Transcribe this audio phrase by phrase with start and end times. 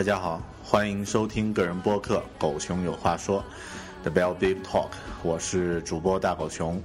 [0.00, 3.44] 大家好，欢迎收听个人播客《狗熊有话说》
[4.10, 4.88] The Bell Big Talk，
[5.22, 6.80] 我是主播大狗熊。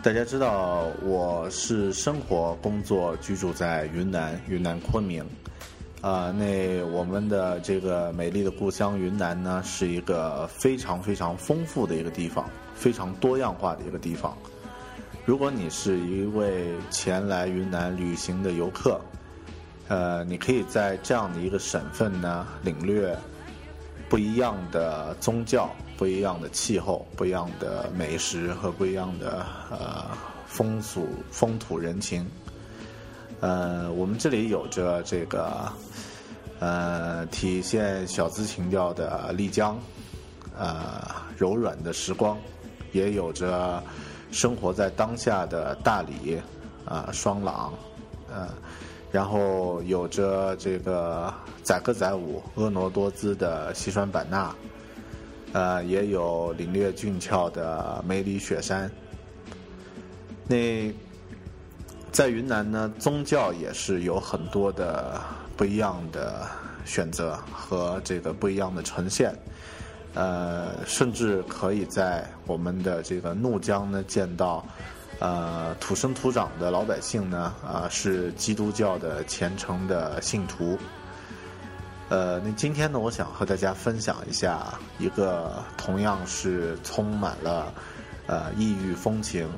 [0.00, 5.26] 大家知道我是生活、工作、居住在云南，云南昆明。
[6.00, 14.38] 啊，那我们的这个美丽的故乡云南呢，是一个非常非常丰富的一个地方，非常多样化的一个地方。
[15.24, 19.00] 如果你是一位前来云南旅行的游客，
[19.86, 23.14] 呃，你可以在这样的一个省份呢，领略
[24.08, 25.68] 不一样的宗教、
[25.98, 30.06] 不一样的气候、不一样的美食和不一样的呃
[30.46, 32.26] 风俗、风土人情。
[33.40, 35.70] 呃，我们这里有着这个
[36.60, 39.78] 呃体现小资情调的丽江，
[40.58, 41.04] 呃
[41.36, 42.38] 柔软的时光，
[42.92, 43.82] 也有着
[44.30, 46.40] 生活在当下的大理
[46.86, 47.70] 啊双廊，
[48.32, 48.48] 呃。
[49.14, 54.52] 然后有着这个载歌载舞、婀娜多姿的西双版纳，
[55.52, 58.90] 呃，也有领略俊俏的梅里雪山。
[60.48, 60.92] 那
[62.10, 65.20] 在云南呢，宗教也是有很多的
[65.56, 66.44] 不一样的
[66.84, 69.32] 选择和这个不一样的呈现，
[70.14, 74.66] 呃，甚至可以在我们的这个怒江呢见到。
[75.24, 80.78] 呃，土生土长的老百姓呢，啊，是基督教的虔诚的信徒。
[82.10, 87.72] 呃，那今天呢，我想和大家分享一下一个同样是充满了
[88.26, 89.48] 呃异域风情、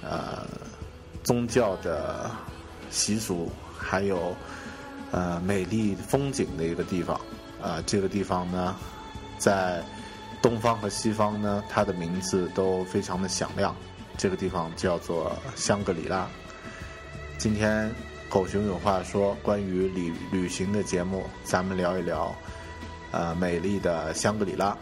[0.00, 0.46] 呃
[1.24, 2.30] 宗教的
[2.88, 4.32] 习俗，还有
[5.10, 7.20] 呃美丽风景的一个地方。
[7.60, 8.76] 啊，这个地方呢，
[9.38, 9.82] 在
[10.40, 13.74] 东方和西方呢，它的名字都非常的响亮。
[14.16, 16.26] 这个地方叫做香格里拉。
[17.38, 17.90] 今天
[18.28, 22.34] 狗熊有话说，关于旅旅行的节目，咱们聊一聊，
[23.12, 24.76] 呃，美丽的香格里拉。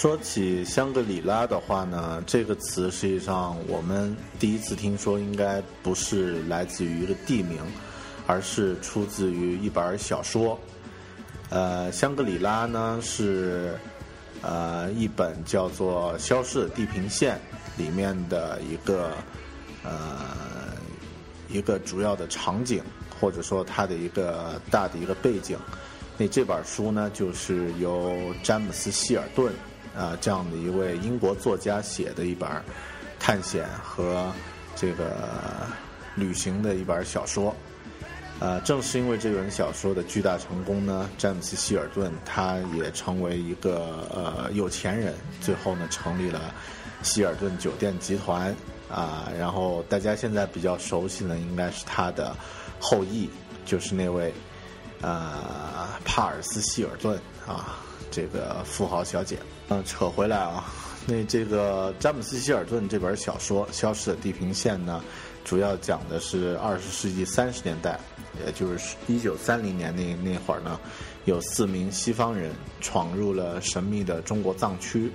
[0.00, 7.58] 说起香格里拉的话呢，这个词实际上我们第一次听说，应该不是来自于一个地名，
[8.26, 10.58] 而是出自于一本小说。
[11.50, 13.74] 呃，香格里拉呢是
[14.40, 17.38] 呃一本叫做《消失的地平线》
[17.78, 19.12] 里面的一个
[19.84, 20.70] 呃
[21.50, 22.82] 一个主要的场景，
[23.20, 25.58] 或者说它的一个大的一个背景。
[26.16, 29.52] 那这本书呢，就是由詹姆斯·希尔顿。
[29.96, 32.48] 啊，这样的一位英国作家写的一本
[33.18, 34.32] 探险和
[34.76, 35.28] 这个
[36.14, 37.54] 旅行的一本小说。
[38.38, 46.40] 呃，正是因为这本小说的巨大成功呢，詹姆斯·希尔顿他也成为一个呃有钱人，最后呢成立了
[47.02, 48.56] 希尔顿酒店集团
[48.90, 49.30] 啊。
[49.38, 52.34] 然后大家现在比较熟悉的应该是他的
[52.80, 53.28] 后裔，
[53.66, 54.32] 就是那位
[55.02, 57.76] 呃帕尔斯·希尔顿啊，
[58.10, 59.36] 这个富豪小姐。
[59.72, 60.64] 嗯，扯回来啊，
[61.06, 65.00] 那这个詹姆斯·希尔顿这本小说《消失的地平线》呢，
[65.44, 67.96] 主要讲的是二十世纪三十年代，
[68.44, 70.76] 也就是一九三零年那那会儿呢，
[71.24, 72.50] 有四名西方人
[72.80, 75.08] 闯入了神秘的中国藏区，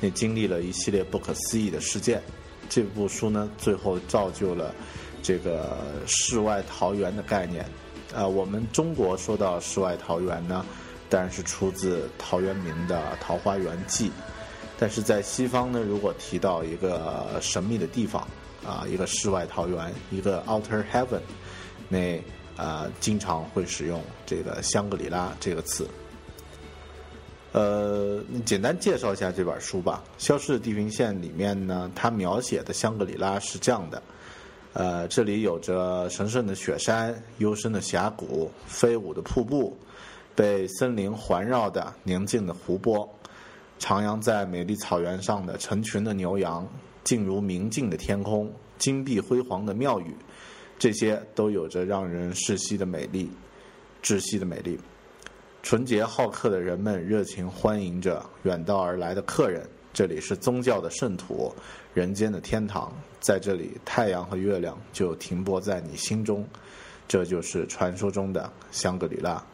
[0.00, 2.22] 那经历了一系列不可思议的事件。
[2.68, 4.72] 这部书呢，最后造就了
[5.24, 7.68] 这个世外桃源的概念。
[8.14, 10.64] 呃，我们中国说到世外桃源呢。
[11.08, 14.08] 当然是出自陶渊明的《桃花源记》，
[14.78, 18.26] 但是在西方呢，如果提到一个神秘的地方，
[18.66, 21.20] 啊，一个世外桃源，一个 Outer Heaven，
[21.88, 22.20] 那
[22.56, 25.88] 啊，经常会使用这个香格里拉这个词。
[27.52, 30.04] 呃，简单介绍一下这本书吧。
[30.22, 34.02] 《消失的地平线》里面呢，它描写的香格里拉是这样的：
[34.74, 39.74] 呃，这里有着神圣的雪山、幽深的峡谷、飞舞的瀑布、
[40.38, 43.12] 被森林环绕的宁静的湖泊、
[43.80, 46.64] 徜徉在美丽草原上的成群的牛羊、
[47.02, 48.48] 静如明镜的天空、
[48.78, 50.14] 金碧辉煌的庙宇，
[50.78, 53.28] 这些都有着让人窒息的美丽，
[54.00, 54.78] 窒息的美丽。
[55.60, 59.68] 纯洁好客的人们热情欢迎着远道而来的客人。
[59.92, 61.52] 这里是宗教的圣土，
[61.92, 62.92] 人间的天堂。
[63.18, 66.46] 在这里，太阳和月亮就停泊在你心中。
[67.08, 69.44] 这就是传说中的香格里拉。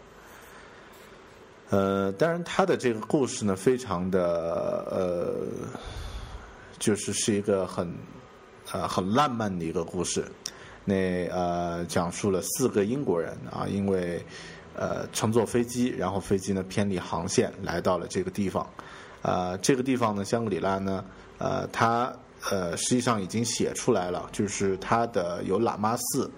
[1.74, 5.34] 呃，当然，他的这个故事呢，非常的呃，
[6.78, 7.92] 就是是一个很
[8.70, 10.24] 呃很浪漫的一个故事。
[10.84, 14.24] 那呃，讲述了四个英国人啊，因为。
[14.76, 18.68] 呃，乘坐飞机，然后飞机呢偏离航线，来到了这个地方。
[19.22, 21.04] 呃，这个地方呢，香格里拉呢，
[21.38, 22.12] 呃，它
[22.50, 26.28] 呃实际上已经写出来了，就是它的有喇嘛寺，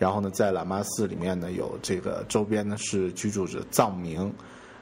[0.00, 4.34] 然后呢，在喇嘛寺里面呢，有这个周边呢是居住着藏民，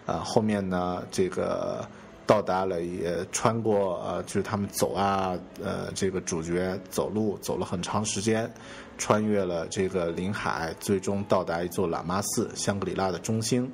[0.07, 1.87] 呃，后面呢这个。
[2.27, 8.51] 到达了，也穿过呃，就是他们走啊，呃，这个主角走路走了很长时间，
[8.97, 13.71] 穿越了这个林海，最终到达一座喇嘛寺——香格里拉的中心。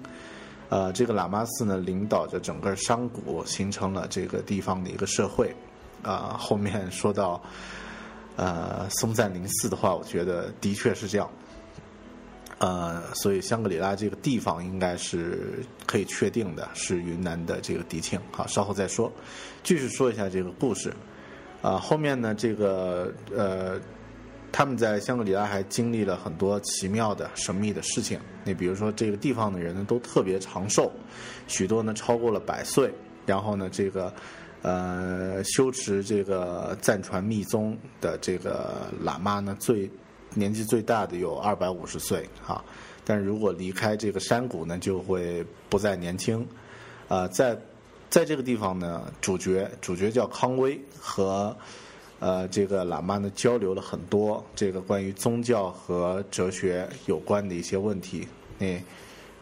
[0.68, 5.54] 呃，这个喇嘛寺呢，领导着整个山谷，形成了这个地方的一个社会。
[6.02, 7.40] 啊，后面说到
[8.34, 11.30] 呃松赞林寺的话，我觉得的确是这样。
[12.60, 18.20] 呃，所以香格里拉这个地方应该是可以确定的，是云南的这个迪庆。
[18.30, 19.10] 好，稍后再说。
[19.62, 20.92] 继续说一下这个故事。
[21.62, 23.80] 啊，后面呢，这个呃，
[24.52, 28.20] 他们在香格里拉还经历了很多奇妙的、神秘的事情。
[28.44, 30.92] 你比如说，这个地方的人呢都特别长寿，
[31.48, 32.92] 许多呢超过了百岁。
[33.24, 34.12] 然后呢，这个
[34.60, 39.90] 呃修持这个藏传密宗的这个喇嘛呢最。
[40.34, 42.64] 年纪最大的有二百五十岁啊，
[43.04, 46.46] 但如果离开这个山谷呢，就会不再年轻。
[47.08, 47.58] 啊，在
[48.08, 51.56] 在这个地方呢，主角主角叫康威，和
[52.20, 58.28] 呃这个喇嘛呢交流了很多这个关于宗教和哲学有关的一些问题。
[58.58, 58.80] 那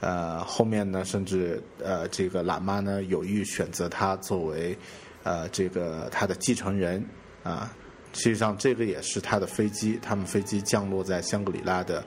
[0.00, 4.76] 呃后面呢，甚至呃这个喇嘛呢有意选择他作为
[5.25, 7.05] 呃这个他的继承人
[7.43, 7.70] 啊。
[8.19, 12.05] 实际上，这个也是他的飞机，他们飞机降落在香格里拉的，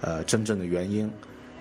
[0.00, 1.12] 呃，真正的原因。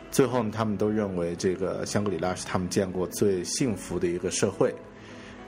[0.09, 4.73] 最后呢，他们都认为这个香格里拉是他们见过最幸福的一个社会。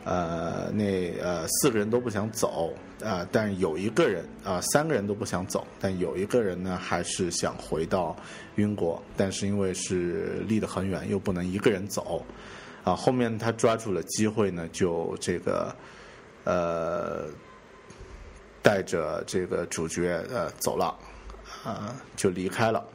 [0.04, 8.14] 呃，那呃四个人都不想走啊，但有一个人啊，三个人都不想走，但有一个人呢，还是想回到
[8.58, 12.22] 英国，但是因为是离得很远，又不能一个人走
[12.84, 12.94] 啊。
[12.96, 15.74] 后面他抓住了机会呢，就这个
[16.44, 17.30] 呃。
[18.62, 20.96] 带着这个主角呃走了，
[21.64, 22.86] 啊就离开了，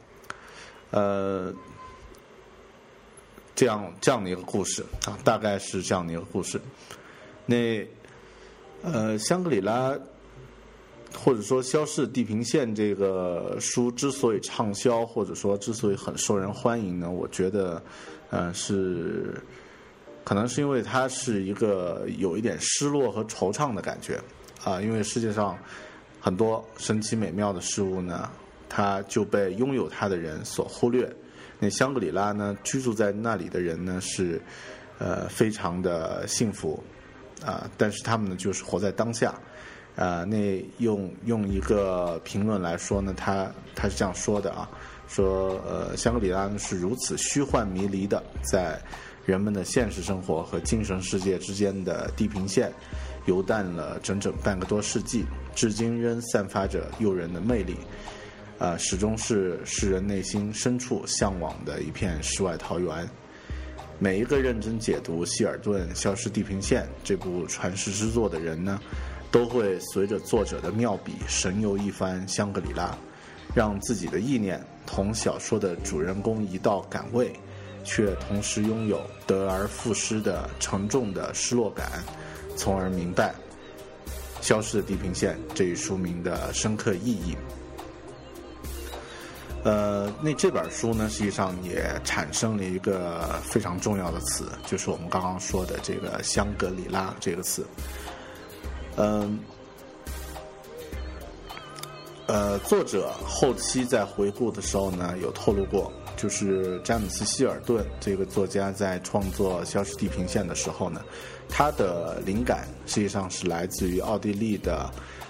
[0.91, 1.53] 呃，
[3.53, 6.59] 这样这样的一个故事啊，大概是这样的一个故事。
[7.45, 7.87] 那
[8.83, 9.97] 呃，香格里拉
[11.13, 17.81] 或者说《消失地平线》这个书之所以畅销，或者说之所以很受人欢迎呢，我觉得
[18.29, 19.41] 呃是
[20.23, 24.21] 可能是因为它是一个有一点失落和惆怅的感觉。
[24.67, 25.57] 啊，因为世界上
[26.19, 28.29] 很多神奇美妙的事物呢，
[28.67, 31.09] 它就被拥有它的人所忽略。
[31.57, 34.41] 那香格里拉呢，居住在那里的人呢是
[34.99, 36.83] 呃非常的幸福
[37.45, 39.33] 啊，但是他们呢就是活在当下。
[39.95, 44.69] 啊，那用用一个评论来说呢，他他是这样说的啊，
[45.07, 48.77] 说呃香格里拉呢是如此虚幻迷离的，在
[49.25, 52.69] 人们的现实生活和精神世界之间的地平线。
[53.27, 57.75] 游荡了整整半个多世纪，至今仍散发着诱人的魅力，
[58.57, 63.07] 啊，始终是世人内心深处向往的一片世外桃源。
[63.99, 68.79] 每一个认真解读希尔顿《消失地平线》这部传世之作的人呢，
[69.31, 72.95] 都会随着作者的妙笔神游一番香格里拉，
[73.55, 77.33] 让自己的意念同小说的主人公一道赶位，
[77.83, 82.03] 却同时拥有得而复失的沉重的失落感。
[82.57, 83.33] 从而明白
[84.45, 87.37] 《消失的地平线》这一书名的深刻意义。
[89.63, 97.65] 呃，那这本书呢，实际上也产生了一个非常重要的词，就是我们刚刚说的这个“香格里拉”这个词。
[98.95, 99.39] 嗯，
[102.27, 110.99] 呃，作者后期在回顾的时候呢，有透露过，就是詹姆斯·希尔顿这个作家在创作《消失地平线》的时候呢，
[111.47, 114.89] 他的灵感实际上是来自于奥地利的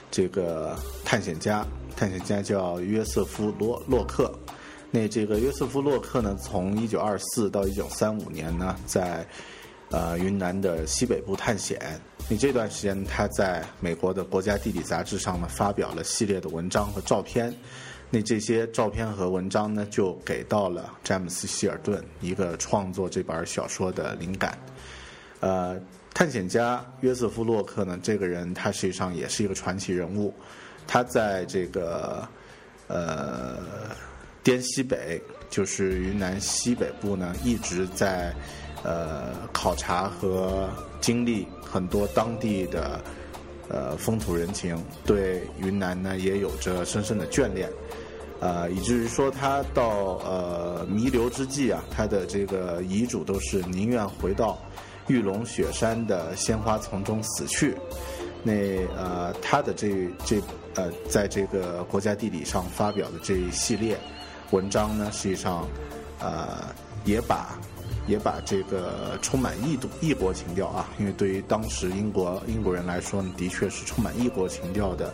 [0.10, 4.34] 这个探险家，探险家叫约瑟夫·洛洛克。
[4.90, 9.28] 那这个约瑟夫·洛克呢，从1924到1935年呢，在
[9.92, 12.00] 呃云南的西北部探险。
[12.30, 17.54] 你这段时间，他在美国的国家地理杂志上呢发表了系列的文章和照片。
[18.10, 24.58] 那这些照片和文章呢，就给到了詹姆斯·希尔顿一个创作这本小说的灵感。
[25.40, 25.80] 呃，
[26.14, 30.34] 探险家约瑟夫·洛克呢，这个人他实际上也是一个传奇人物。
[30.88, 32.28] 他在这个
[32.88, 33.58] 呃
[34.44, 38.34] 滇西北，就是云南西北部呢，一直在。
[38.84, 40.70] 呃，考察和
[41.02, 43.02] 经历很多当地的
[43.70, 47.70] 呃风土人情，对云南呢也有着深深的眷恋，
[48.40, 54.58] 呃，以至于说他到呃弥留之际啊，他的这个遗嘱都是宁愿回到
[55.08, 57.76] 玉龙雪山的鲜花丛中死去。
[58.44, 58.54] 那
[58.96, 60.42] 呃，他的这这
[60.76, 63.98] 呃，在这个国家地理上发表的这一系列
[64.52, 65.68] 文章呢，实际上
[66.20, 66.74] 呃
[67.06, 67.58] 也把。
[68.06, 75.14] 也把这个充满异度异国情调啊，因为对于当时英国英国人来说呢，的确是充满异国情调的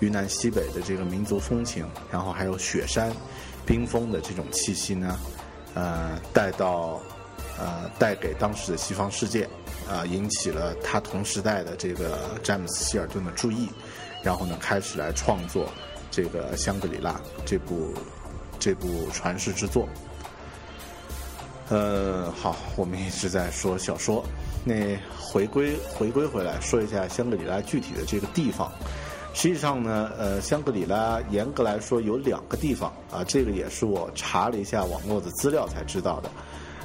[0.00, 3.12] 云南西北的这个民族风情，然后还有雪山、
[3.64, 5.18] 冰封的这种气息呢，
[5.74, 7.00] 呃，带到
[7.58, 9.48] 呃带给当时的西方世界，
[9.88, 13.68] 啊，引起了他同时代的这个詹姆斯·希尔顿的注意，
[14.22, 15.70] 然后呢，开始来创作
[16.10, 17.12] 这个《香格里拉》
[17.44, 17.94] 这部
[18.58, 19.86] 这部传世之作。
[21.68, 24.24] 呃，好，我们一直在说小说，
[24.64, 28.72] 那回归回归回来说一下香格里拉具体的这个地方。
[29.32, 36.30] 实际上呢，呃，香格里拉严格来说有两个地方啊，这个也是我查了一下网络的资料才知道的。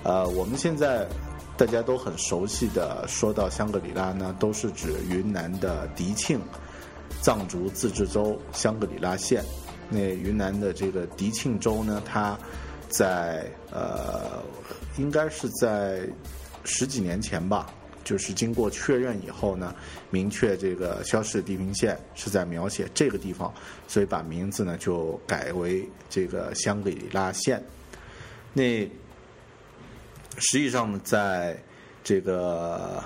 [0.03, 1.07] 呃，我们现在
[1.57, 6.39] 大家都很熟悉的说到香格里拉呢，都是指云南的迪庆
[7.21, 9.43] 藏族自治州香格里拉县。
[9.89, 12.37] 那云南的这个迪庆州呢，它
[12.89, 14.41] 在呃，
[14.97, 16.07] 应该是在
[16.63, 17.67] 十几年前吧，
[18.05, 19.75] 就是经过确认以后呢，
[20.09, 23.53] 明确这个消失的地平线是在描写这个地方，
[23.87, 27.61] 所以把名字呢就改为这个香格里拉县。
[28.53, 28.89] 那
[30.37, 31.61] 实际上呢，在
[32.03, 33.03] 这个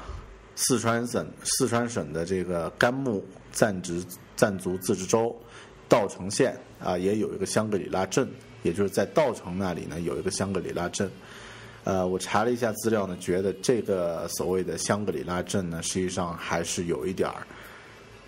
[0.55, 4.03] 四川省四川省的这个甘木藏族
[4.35, 5.35] 藏族自治州
[5.87, 8.29] 稻城县啊，也有一个香格里拉镇。
[8.61, 11.09] 也就是在稻城那里呢，有一个香格里拉镇。
[11.89, 17.47] 呃，我查了一下资料呢，觉得这个所谓的香格里拉镇呢，实际上还是有一点儿，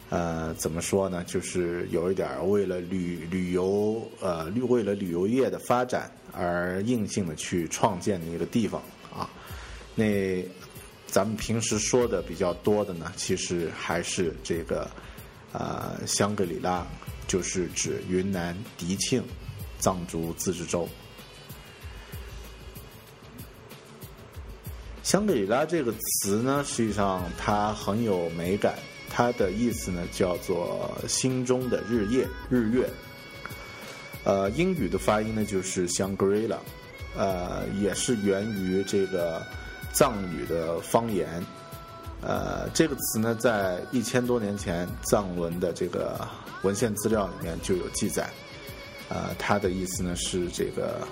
[0.10, 1.24] 呃，怎么说呢？
[1.26, 8.82] 就是有一点儿为了旅旅游，呃，为了旅游业的发展而硬性的去创建的一个地方
[9.14, 9.30] 啊。
[9.94, 10.44] 那
[11.06, 14.90] 咱们平时说的比较多的呢，其实还是这个，
[15.54, 16.84] 呃，香格里拉，
[17.28, 19.24] 就是指云南迪庆。
[19.78, 20.88] 藏族自治州，
[25.04, 28.76] 香格里拉这个词呢，实际上它很有美感。
[29.14, 32.90] 它的意思呢，叫做“心中的日夜日月”。
[34.24, 36.58] 呃，英语的发音呢，就是香格里拉，
[37.18, 39.46] 呃，也是源于这个
[39.92, 41.46] 藏语的方言。
[42.22, 46.26] 呃，这个词呢，在一千多年前藏文的这个
[46.62, 48.30] 文献资料里面就有记载。
[49.10, 51.06] 呃，他的意思呢是这个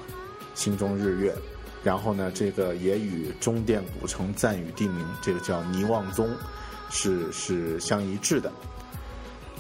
[0.56, 1.36] 心中日月，
[1.84, 6.30] 然后呢，这个也与中甸古城赞语地名这个叫尼旺宗
[6.90, 8.52] 是是相一致的。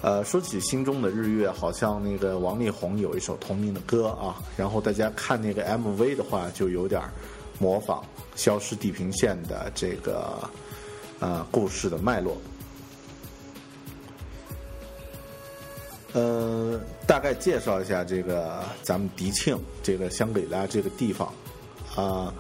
[0.02, 7.02] 呃，说起心中的日月，好像那个王力宏有一首同名的歌啊，然后大家看那个 MV 的话，就有点
[7.60, 8.02] 模仿
[8.36, 10.50] 《消失地平线》的这个
[11.20, 12.38] 呃故事的脉络。
[16.14, 21.32] 呃，大概介绍一下这个咱们迪庆这个香格里拉这个地方
[21.96, 22.34] 啊，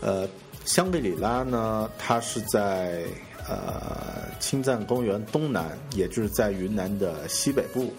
[0.00, 0.28] 呃，
[0.64, 3.04] 香格里拉呢，它是在
[3.48, 7.92] 呃青藏公园东南，也就是在云南的西北部，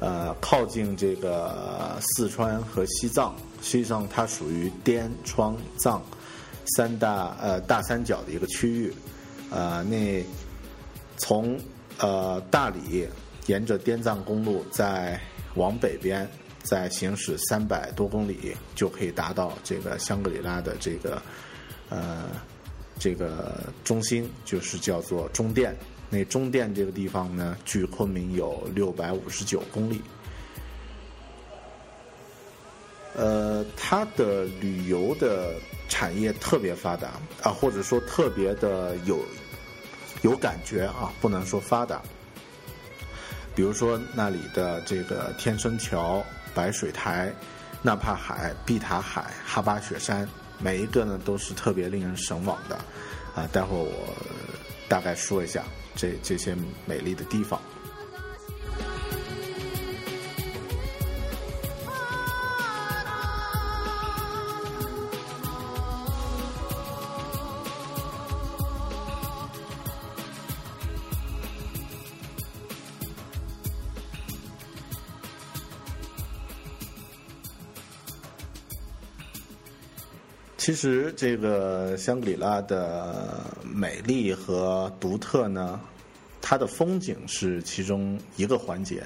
[0.00, 6.02] 呃，靠近这个四川和西藏，实际上它属于滇川藏
[6.76, 8.94] 三大呃大三角的一个区域，
[9.50, 10.24] 呃，那
[11.16, 11.58] 从
[11.98, 13.08] 呃大理。
[13.46, 15.18] 沿着滇藏公路再
[15.54, 16.28] 往北边，
[16.62, 21.22] 再行驶三百多公里，就可以达到这个香格里拉的这个
[21.88, 22.28] 呃
[22.98, 25.76] 这个中心，就是叫做中甸。
[26.08, 30.00] 那中甸这个地方呢，距昆明有六百五十九公里。
[33.14, 35.54] 呃，它的旅游的
[35.88, 39.18] 产业特别发达啊，或者说特别的有
[40.22, 42.00] 有感觉啊，不能说发达。
[43.54, 47.32] 比如说那里的这个天生桥、白水台、
[47.82, 50.28] 纳帕海、碧塔海、哈巴雪山，
[50.58, 52.76] 每一个呢都是特别令人神往的
[53.34, 53.48] 啊。
[53.52, 53.90] 待会儿我
[54.88, 55.62] 大概说一下
[55.94, 57.60] 这这些美丽的地方。
[80.60, 85.80] 其实，这个香格里拉的美丽和独特呢，
[86.42, 89.02] 它的风景是其中一个环节，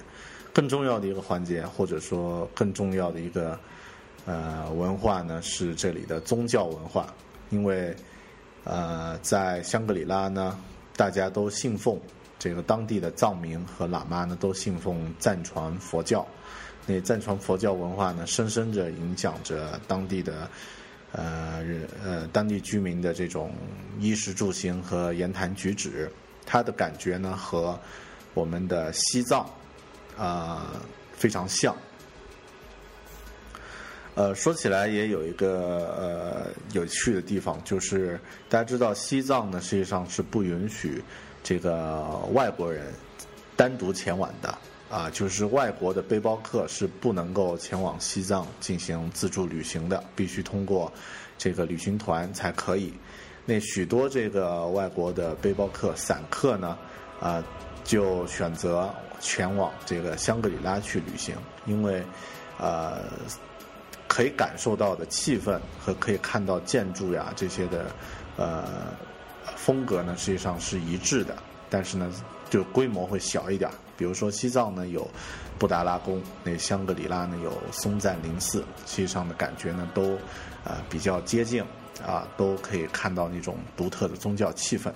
[0.53, 3.57] 更重要的一个环节，或者说更重要的一个
[4.27, 7.15] 呃文化呢，是这里的宗教文化。
[7.51, 7.95] 因为
[8.65, 10.59] 呃，在香格里拉呢，
[10.97, 11.97] 大家都信奉
[12.37, 16.27] 这个当地的藏民和喇嘛呢，都信奉藏传佛教。
[16.85, 20.51] 那藏传佛教文化呢，深深地影响着当地的。
[21.17, 21.65] 呃，
[22.05, 23.53] 呃，当地居民的这种
[24.01, 26.11] 衣食住行和言谈举止，
[26.45, 27.79] 他的感觉呢和
[28.35, 29.49] 我们的西藏
[30.19, 30.73] 啊
[31.13, 31.75] 非常像。
[34.17, 38.19] 呃，说起来也有一个呃有趣的地方，就是
[38.49, 41.03] 大家知道西藏呢实际上是不允许
[41.43, 42.03] 这个
[42.33, 42.93] 外国人
[43.57, 44.59] 单独前往的。
[44.91, 50.93] 啊，就是外国的背包客是不能够前往西藏进行自助旅行的，必须通过
[51.37, 52.93] 这个旅行团才可以。
[53.45, 56.79] 那许多这个外国的背包客、散客呢，
[57.21, 57.43] 啊，
[57.83, 61.35] 就选择前往这个香格里拉去旅行，
[61.67, 62.03] 因为，
[62.59, 63.01] 呃，
[64.07, 67.87] 可以感受到的气氛和可以看到建筑呀这些的，
[68.37, 68.65] 呃，
[69.57, 71.37] 风格呢，实际上是一致的，
[71.69, 72.11] 但是呢，
[72.49, 73.69] 就规模会小一点。
[73.97, 75.09] 比如说西藏呢有
[75.59, 80.19] 布达拉宫，那香格里拉呢有松赞林寺，实际上的感觉呢都
[80.65, 81.63] 呃比较接近
[82.05, 84.93] 啊，都可以看到那种独特的宗教气氛。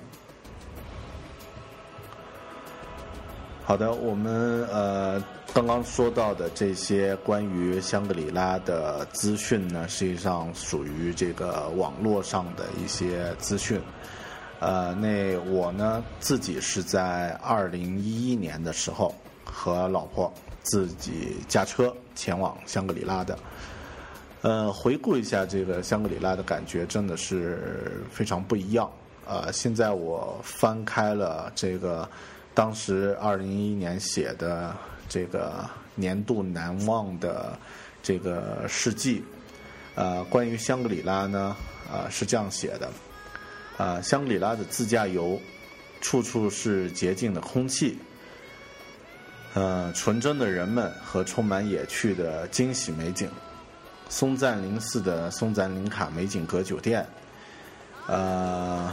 [3.64, 13.78] 好的，我们呃刚刚说到的这些关于香格里拉的资讯呢，实际上属于这个网络上的一些资讯。
[14.60, 23.38] 呃，那我呢自己是在二零一一年的时候和老婆自己驾车前往香格里拉的。
[24.42, 28.90] 呃，回顾一下这个香格里拉的感觉，真的是非常不一样。
[29.26, 32.08] 呃，现在我翻开了这个
[32.54, 34.74] 当时二零一一年写的
[35.08, 37.56] 这个年度难忘的
[38.02, 39.22] 这个事迹。
[39.94, 41.56] 呃，关于香格里拉呢，
[41.92, 42.88] 呃，是这样写的。
[43.78, 45.40] 啊，香格里拉的自驾游，
[46.00, 47.96] 处处是洁净的空气，
[49.54, 53.30] 呃，纯真的人们和充满野趣的惊喜美景。
[54.08, 57.06] 松赞林寺的松赞林卡美景阁酒店，
[58.08, 58.92] 呃，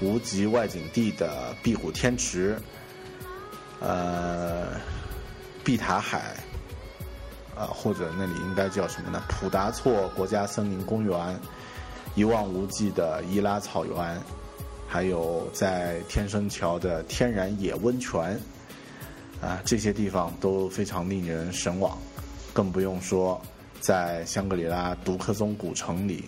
[0.00, 2.58] 无极外景地的碧谷天池，
[3.80, 4.78] 呃，
[5.64, 6.36] 碧塔海，
[7.56, 9.22] 啊，或者那里应该叫什么呢？
[9.26, 11.40] 普达措国家森林公园。
[12.18, 14.20] 一望无际的伊拉草原，
[14.88, 18.36] 还有在天生桥的天然野温泉，
[19.40, 21.96] 啊，这些地方都非常令人神往。
[22.52, 23.40] 更不用说
[23.80, 26.24] 在香格里拉独克宗古城里，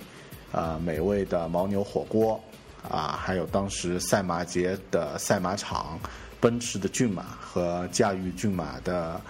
[0.53, 2.41] 啊，美味的牦牛火锅，
[2.89, 5.99] 啊，还有当时赛马节的赛马场，
[6.41, 9.21] 奔驰的骏马和驾驭骏马的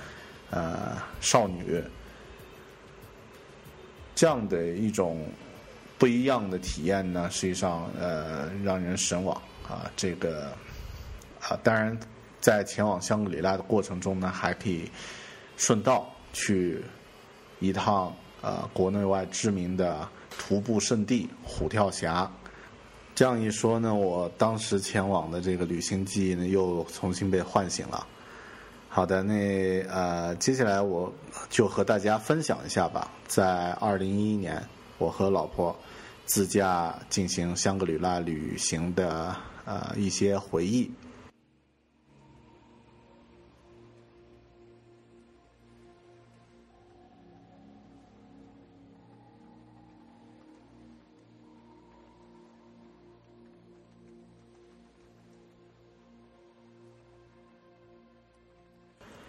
[0.51, 0.93] 呃
[1.23, 1.83] 少女，
[4.15, 5.27] 这样的一种。
[6.01, 9.37] 不一样的体验呢，实际上呃让人神往
[9.69, 9.85] 啊。
[9.95, 10.47] 这个
[11.43, 11.95] 啊，当然
[12.41, 14.91] 在前往香格里拉的过程中呢，还可以
[15.59, 16.83] 顺道去
[17.59, 20.09] 一趟呃国内外知名的
[20.39, 22.33] 徒步圣地虎跳峡。
[23.15, 28.07] 这样一说呢，我当时前往的这个旅行记忆呢，又重新被唤醒了。
[28.89, 31.13] 好的，那呃接下来我
[31.51, 33.11] 就和大家分享一下吧。
[33.29, 35.77] 在二零一一年，我和老婆。
[36.31, 40.89] 自驾进行香格里拉旅行的呃一些回忆。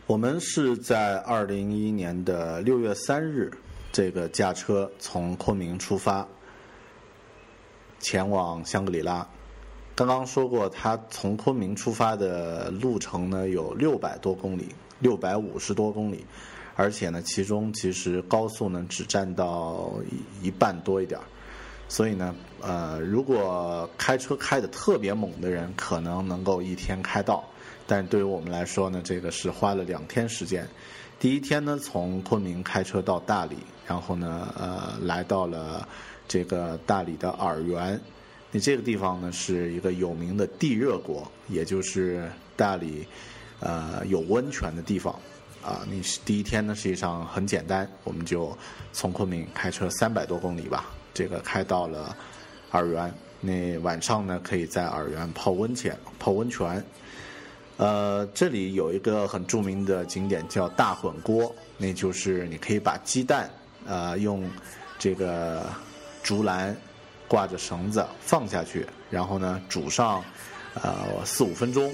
[0.06, 3.50] 我们是在二零一一年的六月三日
[3.92, 6.28] 这个驾车从昆明出发，
[8.02, 9.26] 前往香格里拉。
[9.96, 16.26] 刚刚说过，他从昆明出发的路程呢有六百多公里，六百五十多公里，
[16.76, 19.92] 而且呢，其中其实高速呢只占到
[20.42, 21.24] 一半多一点儿。
[21.88, 27.44] 所以呢，呃，如果开车开的特别猛的人，可能能够一天开到，
[27.86, 30.66] 但对于我们来说呢，这个是花了两天时间。
[31.20, 35.88] 第一天呢，从昆明开车到大理，然后呢，呃，来到了
[36.32, 38.00] 这个大理的洱源。
[38.52, 43.06] 那这个地方呢，是一个有名的地热国，也就是大理
[43.60, 45.14] 呃有温泉的地方。
[45.62, 48.58] 啊，你第一天呢，实际上很简单，我们就
[48.94, 50.90] 从昆明开车三百多公里吧。
[51.14, 52.16] 这个开到了
[52.72, 56.82] 洱源，那晚上呢可以在洱源泡温泉，泡温泉。
[57.76, 63.50] 呃，这里有一个很著名的景点叫大混锅，那就是你可以把鸡蛋
[63.86, 64.50] 呃用
[64.98, 65.66] 这个
[66.24, 66.76] 竹篮
[67.28, 70.24] 挂着绳子放下去，然后呢煮上
[70.74, 71.94] 呃四五分钟，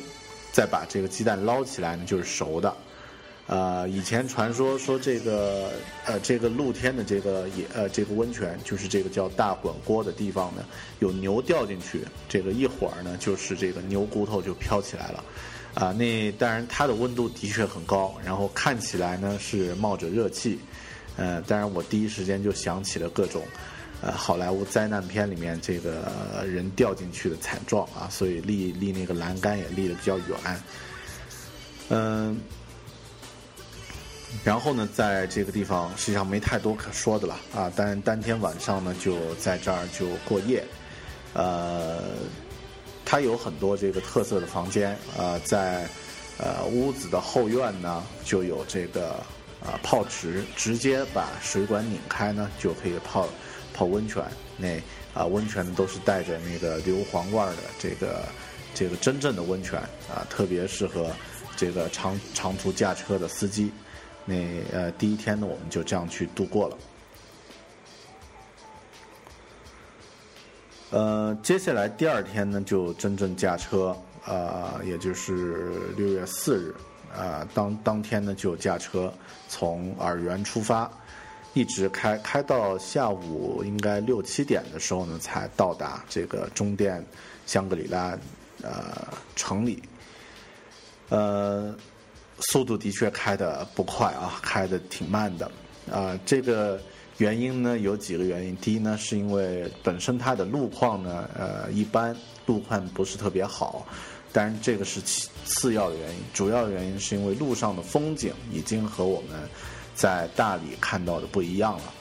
[0.51, 2.73] 再把这个鸡蛋捞起来呢就是熟的。
[3.47, 5.71] 呃，以前传说说这个
[6.03, 10.65] 呃，这个露天的这个也呃，这个温泉就是这个叫大滚锅的地方呢，
[10.99, 15.23] 有牛掉进去，这个一会儿呢，就是这个牛骨头就飘起来了，
[15.75, 20.59] 啊，那当然它的温度的确很高，然后看起来呢是冒着热气，
[21.15, 23.41] 呃，当然我第一时间就想起了各种
[24.01, 26.11] 呃好莱坞灾难片里面这个
[26.45, 30.63] 人掉进去的惨状啊，所以立立那个栏杆也立得比较远，
[31.89, 32.39] 嗯。
[34.43, 37.71] 然后呢，在这个地方实际上没太多可说的了啊。
[37.75, 40.63] 但当天晚上呢，就在这儿就过夜。
[41.33, 42.01] 呃，
[43.05, 45.87] 它有很多这个特色的房间啊，在
[46.37, 49.11] 呃屋子的后院呢，就有这个
[49.65, 53.27] 啊泡池，直接把水管拧开呢，就可以泡
[53.77, 54.23] 泡温泉。
[54.57, 54.81] 那
[55.13, 58.23] 啊温泉呢都是带着那个硫磺味儿的，这个
[58.73, 61.11] 这个真正的温泉啊，特别适合
[61.55, 63.71] 这个长长途驾车的司机。
[64.25, 64.35] 那
[64.73, 66.77] 呃，第一天呢，我们就这样去度过了。
[70.89, 76.75] 呃，接下来第二天呢，就真正驾车，呃，也就是六月四日，
[77.15, 79.13] 啊，当当天呢就驾车
[79.47, 80.91] 从洱源出发，
[81.57, 87.03] 一直开开到下午应该六七点的时候呢，才到达这个中甸
[87.45, 88.17] 香格里拉
[88.61, 89.81] 呃城里，
[91.09, 91.75] 呃。
[92.39, 95.51] 速度的确开的不快啊，开的挺慢的，
[95.91, 96.79] 啊，这个
[97.17, 98.55] 原因呢有几个原因。
[98.57, 102.15] 第一呢，是因为本身它的路况呢，呃，一般，
[102.45, 103.87] 路况不是特别好。
[104.31, 109.29] 当然，这个是次次要的原因，主要的原因是因为路上的风景已经和我们
[109.97, 111.93] 在大理看到的不一样了。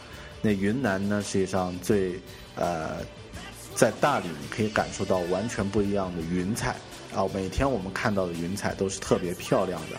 [0.43, 2.21] 那云南呢，实际上最
[2.55, 2.99] 呃，
[3.75, 6.77] 在大理你可以感受到完全不一样的云彩
[7.15, 9.97] 啊，每天我们看到的云彩都是特别漂亮的。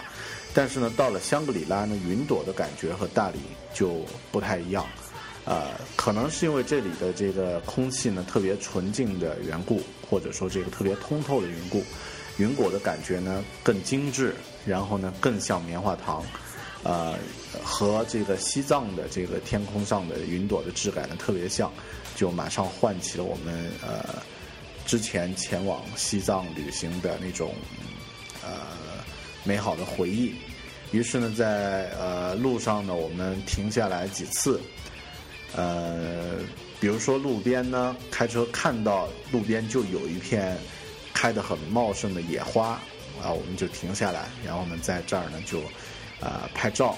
[0.53, 3.39] 但是呢，到了香格里拉呢，云朵的感觉和大理
[3.73, 4.85] 就不太一样，
[5.45, 11.83] 呃，可能是因为这里的这个空气呢特别纯净的缘故，或者说这个特别通透的缘故，
[12.37, 16.23] 云果的感觉呢更精致，然后呢更像棉花糖，
[16.83, 17.15] 呃，
[17.63, 21.71] 和这个西藏的这个天空上的云朵的质感呢特别像，
[22.15, 24.21] 就马上唤起了我们呃
[24.85, 27.53] 之前前往西藏旅行的那种
[28.43, 28.77] 呃。
[29.43, 30.35] 美好的回忆，
[30.91, 34.59] 于是呢，在呃路上呢，我们停下来几次，
[35.55, 36.33] 呃，
[36.81, 40.57] 比如说路边呢，开车看到路边就有一片
[41.13, 42.71] 开得很茂盛的野花，
[43.23, 45.61] 啊，我们就停下来，然后呢，在这儿呢就
[46.19, 46.97] 啊拍照，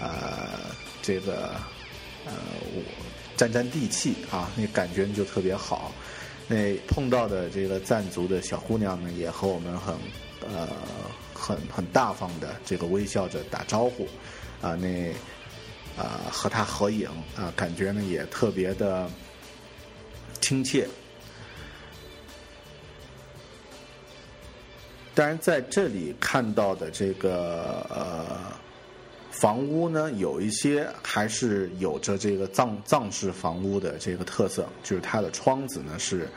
[0.00, 0.70] 呃，
[1.02, 1.50] 这个
[2.24, 2.32] 呃
[2.74, 2.82] 我
[3.36, 5.92] 沾沾地气啊，那感觉就特别好。
[6.46, 9.94] 那碰到的这个藏族的小姑娘呢，也和我们很
[10.42, 10.68] 呃。
[11.40, 14.08] 很很大方的，这个微笑着打招呼，
[14.60, 15.12] 啊，那
[15.96, 19.08] 啊和他合影啊，感觉呢也特别的
[20.40, 20.88] 亲切。
[25.14, 28.52] 当然，在这里看到的这个呃
[29.40, 36.28] 房屋呢，有一些还是有着这个藏藏式房屋的这个特色，就是它的窗子呢是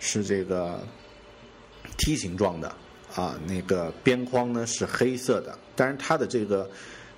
[0.00, 0.80] 是这个
[1.96, 2.72] 梯形状的。
[3.16, 6.70] 啊，那个边框呢是黑色的，但是它的这个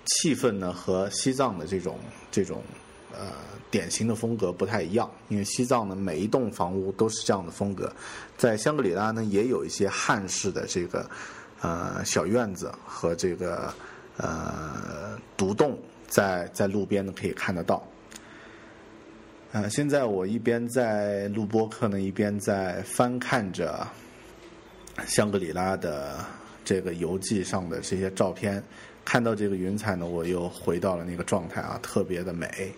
[0.07, 1.99] 气氛呢和西藏的这种
[2.31, 2.63] 这种
[3.13, 3.33] 呃
[3.73, 7.93] 典型的风格不太一样，因为西藏呢每一栋房屋都是这样的风格，
[8.39, 11.11] 在香格里拉呢也有一些汉式的这个
[11.61, 13.75] 呃小院子和这个
[14.21, 17.83] 呃独栋在在路边呢可以看得到，
[19.53, 23.87] 呃，现在我一边在录播课呢，一边在翻看着
[25.07, 26.19] 香格里拉的
[26.65, 28.63] 这个游记上的这些照片，
[29.05, 32.73] 看到这个云彩呢，我又回到了那个状态啊，特别的美。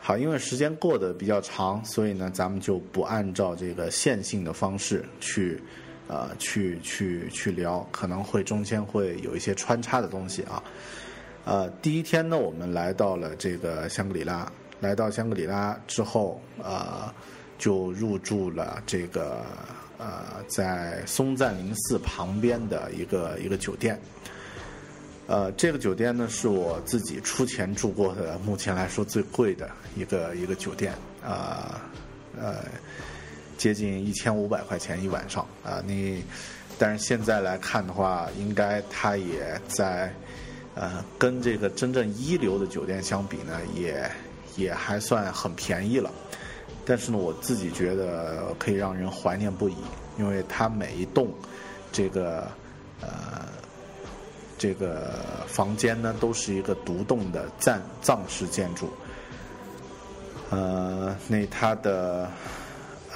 [0.00, 5.60] 好，因为时间过得比较长，所以呢，咱们就不按照这个线性的方式去，
[6.08, 10.62] 呃，去去去聊，可能会中间会有一些穿插的东西啊。
[11.44, 17.12] 呃，第一天呢，我们来到了这个香格里拉，来到香格里拉之后，呃，
[17.58, 19.44] 就入住了这个
[19.98, 23.98] 呃，在松赞林寺旁边的一个一个酒店。
[25.26, 31.82] 呃，这个酒店呢是我自己出钱住过的，目前来说最贵的一个一个酒店，啊，
[32.38, 32.64] 呃，
[33.58, 35.82] 接近一千五百块钱一晚上啊。
[35.86, 36.24] 你，
[36.78, 40.10] 但是现在来看的话，应该它也在，
[40.74, 44.10] 呃，跟这个真正一流的酒店相比呢，也
[44.56, 46.10] 也还算很便宜了。
[46.86, 49.76] 但是呢，我自己觉得可以让人怀念不已，
[50.18, 51.28] 因为它每一栋
[51.92, 52.48] 这个
[53.02, 53.46] 呃。
[54.60, 55.12] 这个
[55.46, 58.90] 房间呢，都是一个独栋的藏藏式建筑。
[60.50, 62.28] 呃，那它的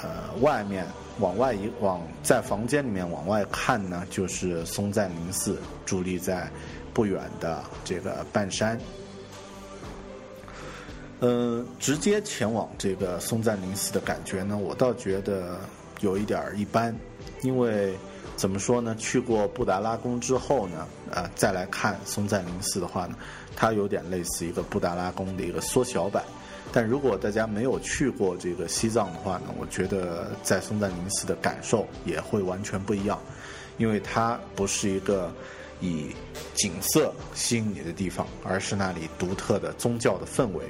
[0.02, 0.08] 呃
[0.40, 0.86] 外面
[1.20, 6.50] 往外一往在房间里面往外看呢，就是松赞林寺伫立在
[6.92, 8.78] 不远的这个半山。
[11.20, 15.60] 嗯，直接前往这个松赞林寺的感觉呢，我倒觉得
[16.00, 16.94] 有一点一般，
[17.42, 17.94] 因为。
[18.34, 18.96] 怎么说呢？
[18.98, 23.14] 去过布达拉宫之后呢，呃，再来看松赞林寺的话呢，
[23.54, 26.24] 它有点类似一个布达拉宫的一个缩小版。
[26.72, 33.20] 但如果大家没有去过这个西藏的话呢，我觉得在松赞林寺的感受也会完全不一样，
[33.76, 35.30] 因为它不是一个
[35.80, 36.08] 以
[36.54, 40.64] 景色吸引你的地方，而是那里独特的宗教的氛围。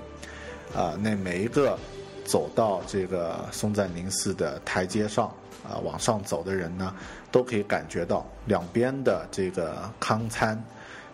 [0.75, 1.79] 啊，那每一个
[2.25, 5.27] 走到这个松赞林寺的台阶上
[5.62, 6.95] 啊，往上走的人呢。
[7.33, 10.62] 都可以感觉到两边的这个康参，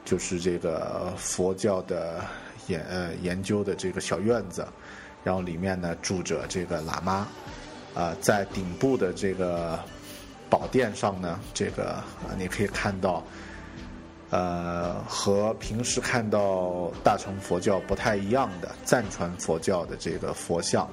[0.04, 2.24] 就是这个佛教的
[2.68, 4.66] 研呃研究的这个小院子，
[5.24, 7.26] 然后里面呢住着这个喇嘛，
[7.94, 9.78] 啊，在顶部的这个
[10.48, 13.22] 宝殿上呢，这个啊你可以看到，
[14.30, 20.88] 呃，和平时看到大乘佛教不太一样的藏传佛教的这个佛像，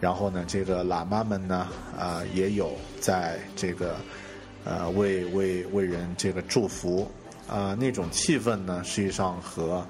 [0.00, 1.66] 然后呢，这个喇嘛们呢
[1.98, 3.96] 啊也有在这个。
[4.66, 7.06] 呃，为为为人这个祝福，
[7.46, 9.86] 啊，那种气氛呢，实际上和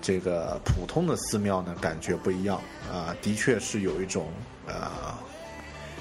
[0.00, 2.60] 这个普通的寺庙呢感觉不一样，
[2.92, 4.28] 啊，的确是有一种
[4.66, 4.90] 呃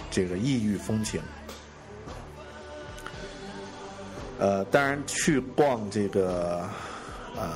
[0.09, 1.21] 这个异域风情。
[4.39, 6.67] 呃，当然去逛这个
[7.35, 7.51] 呃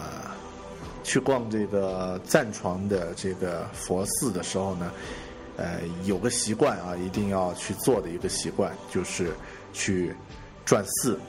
[1.03, 4.91] 去逛这个藏床的这个佛寺的时候呢，
[5.57, 9.31] 呃，有个习惯啊，一定要去做的一个习惯就是
[9.73, 10.15] 去。
[10.63, 11.19] 转寺，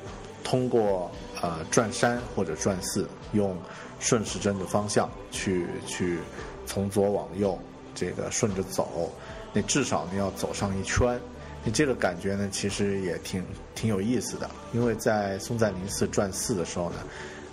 [0.45, 3.57] 通过呃转山或者转寺，用
[4.03, 6.19] 顺时针的方向去去
[6.67, 7.59] 从左往右
[7.95, 9.11] 这个顺着走，
[9.55, 11.19] 你至少你要走上一圈，
[11.65, 13.43] 你这个感觉呢其实也挺
[13.75, 16.97] 挺有意思的，因为在松赞林寺转寺的时候呢，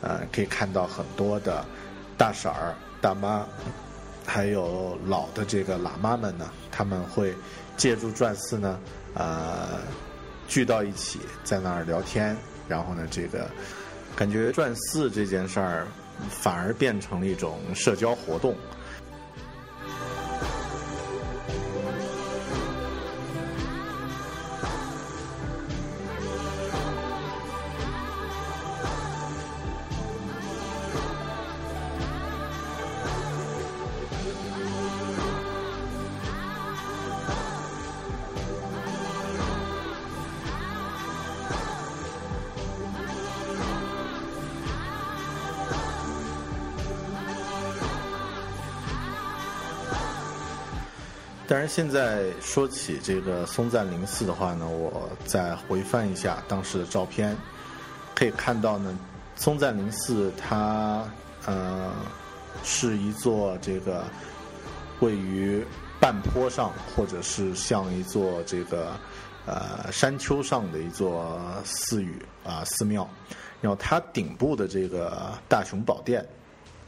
[0.02, 1.64] 呃可以看到很多的
[2.18, 3.48] 大婶儿、大妈，
[4.26, 7.34] 还有老的这个喇嘛们呢，他们会
[7.78, 8.78] 借助转寺呢，
[9.14, 9.80] 呃。
[10.50, 12.36] 聚到一起，在那儿聊天，
[12.68, 13.48] 然后呢，这个
[14.16, 15.86] 感觉转寺这件事儿，
[16.30, 18.56] 反而变成了一种社交活动。
[51.52, 57.36] 但是现在说起这个松赞林寺的话呢，我再回翻一下当时的照片，
[58.14, 58.96] 可以看到呢，
[59.36, 61.04] 松赞林寺它
[61.48, 61.92] 呃
[62.64, 64.06] 是一座这个
[65.00, 65.66] 位于
[66.00, 68.92] 半坡上，或者是像一座这个
[69.48, 73.10] 呃山丘上的一座寺宇啊寺庙，
[73.60, 76.24] 然后它顶部的这个大雄宝殿。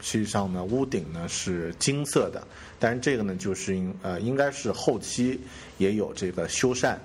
[0.01, 2.45] 实际上呢，屋顶呢是金色的，
[2.79, 5.39] 但是这个呢就是应呃应该是后期
[5.77, 6.97] 也有这个修缮，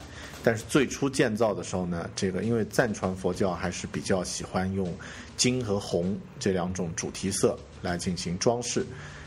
[0.43, 4.93] 但是最初建造的时候呢，这个因为藏传佛教还是比较喜欢用
[5.37, 8.85] 金和红这两种主题色来进行装饰，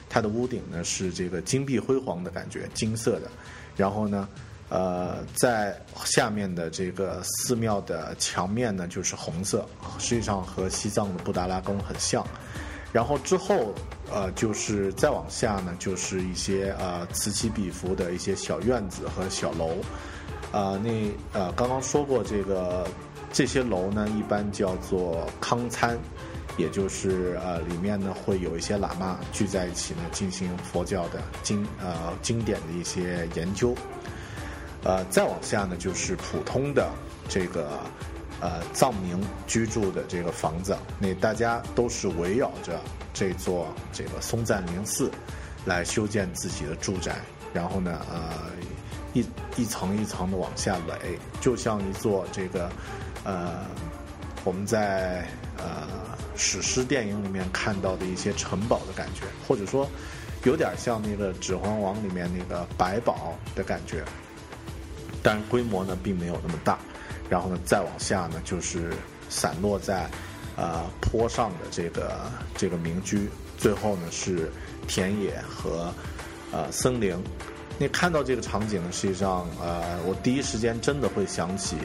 [0.10, 3.29] 它的屋顶呢是这个金碧辉煌的感觉，金色的。
[3.77, 4.27] 然后呢，
[4.69, 9.63] 呃，在下面的这个寺庙的墙面呢就是红色，
[9.99, 12.25] 实际上和西藏的布达拉宫很像。
[12.91, 13.73] 然后之后，
[14.12, 19.75] 呃，就是再往下呢，就是一些呃此起彼伏的一些小院子和小楼。
[20.52, 20.89] 啊，那
[21.32, 22.88] 呃，刚刚说过这个
[23.32, 25.95] 这些楼呢，一般叫做康参，
[26.58, 33.75] 也就是呃里面呢会有一些喇嘛聚在一起呢进行佛教的经呃经典的一些研究。
[34.84, 36.89] 呃，再往下呢就是普通的
[37.28, 37.82] 这个
[38.39, 42.80] 呃藏民居住的这个房子，那大家都是围绕着
[43.13, 45.12] 这座这个松赞林寺
[45.65, 47.15] 来修建自己的住宅，
[47.54, 48.49] 然后呢呃。
[49.12, 49.25] 一
[49.58, 52.69] 一层一层的往下垒，就像一座这个，
[53.23, 53.65] 呃，
[54.43, 55.88] 我们在呃
[56.36, 59.89] 史诗电影里面看到的一些城堡的感觉，或者说
[60.43, 64.04] 有点像那个《指环王》里面那个百宝的感觉，
[65.23, 66.78] 但规模呢并没有那么大。
[67.30, 68.92] 然后呢，再往下呢就是
[69.30, 70.10] 散落在
[70.56, 72.20] 呃坡上的这个
[72.58, 74.52] 这个民居，最后呢是
[74.88, 75.94] 田野和
[76.52, 77.15] 呃森林。
[77.78, 81.78] 你看到这个场景呢，实际上，呃，我第一时间真的会想起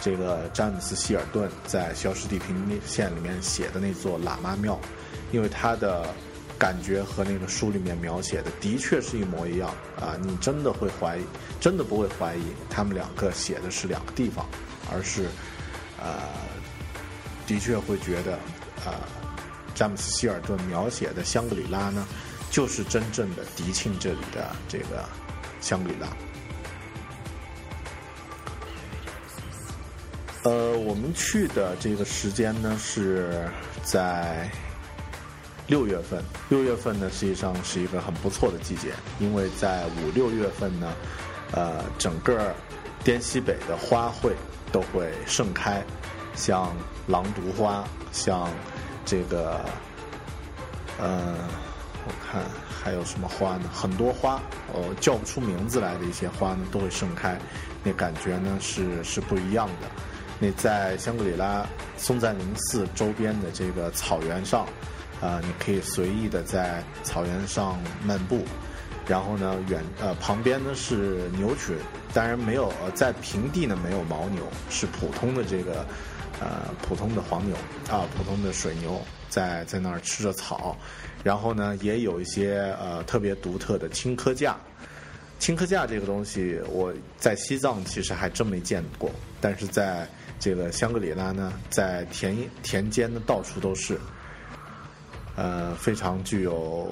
[0.00, 4.80] 这个詹姆斯希尔顿在《消失地平线》里面写的那座喇嘛庙，
[5.30, 6.06] 因为他的
[6.58, 9.68] 感觉和那个书里面描写的的确是一模一样
[10.00, 10.16] 啊！
[10.22, 11.22] 你真的会怀疑，
[11.60, 14.46] 真的不会怀疑他们两个写的是两个地方，
[14.90, 15.28] 而是，
[16.00, 16.22] 呃，
[17.46, 18.38] 的确会觉得，
[18.86, 18.92] 呃，
[19.74, 22.06] 詹姆斯希尔顿描写的香格里拉呢，
[22.50, 25.04] 就是真正的迪庆这里的这个。
[25.60, 26.08] 香格里拉，
[30.42, 33.48] 呃，我们去的这个时间呢是
[33.84, 34.50] 在
[35.68, 36.20] 六月份。
[36.48, 40.92] 六月份呢，实际上是一个很不错的季节，因为在五六月份呢，
[41.52, 42.52] 呃，整个
[43.04, 44.32] 滇西北的花卉
[44.72, 45.84] 都会盛开，
[46.34, 46.74] 像
[47.06, 48.50] 狼毒花，像
[49.04, 49.60] 这个，
[50.98, 51.36] 呃，
[52.06, 52.42] 我看。
[52.84, 53.70] 还有什么花呢？
[53.72, 54.42] 很多花，
[54.74, 57.38] 呃，叫不出名字来的一些花呢，都会盛开，
[57.84, 59.86] 那感觉呢是是不一样的。
[60.40, 61.64] 那在香格里拉
[61.96, 64.66] 松赞林寺周边的这个草原上，
[65.20, 68.44] 啊，你可以随意的在草原上漫步，
[69.12, 71.76] 然后呢，远呃旁边呢是牛群，
[72.14, 75.84] 当然没有在平地呢没有牦牛，是普通的这个
[76.40, 77.54] 呃普通的黄牛
[77.90, 78.98] 啊，普通的水牛
[79.28, 80.74] 在在那儿吃着草。
[81.22, 84.56] 然后呢，也有一些呃特别独特的青稞架。
[85.38, 89.10] 青稞架这个东西，我在西藏其实还真没见过，
[89.42, 90.08] 但是在
[90.40, 94.00] 这个香格里拉呢，在田田间呢到处都是，
[95.36, 96.90] 呃，非常具有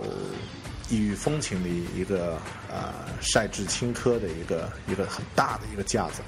[0.90, 2.38] 异域风情的一个
[2.70, 6.20] 呃晒制青稞的一个一个很大的一个架子。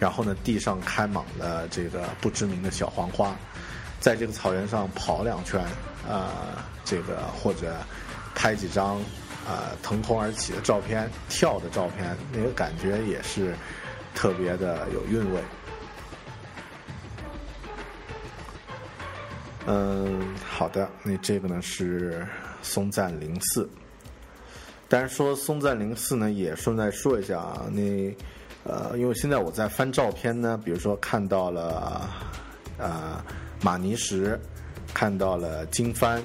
[0.00, 3.36] 然后呢，地上开满了这个不知名的小黄花，
[4.00, 5.64] 在这个草原上跑两圈。
[6.08, 7.76] 啊，这个或者
[8.34, 8.96] 拍几张
[9.46, 13.54] 啊腾空而起的照片、跳的照片，那个感觉也是
[14.14, 15.40] 特别的有韵味。
[19.66, 22.26] 嗯，好的，那这个呢是
[22.62, 23.68] 松赞林寺。
[24.88, 28.14] 但是说松赞林寺呢，也顺带说一下啊，那
[28.64, 32.08] 呃，因为现在我在翻照片呢，比如说看到了
[32.78, 33.24] 啊
[33.62, 34.38] 马尼石。
[34.92, 36.20] 看到了经幡，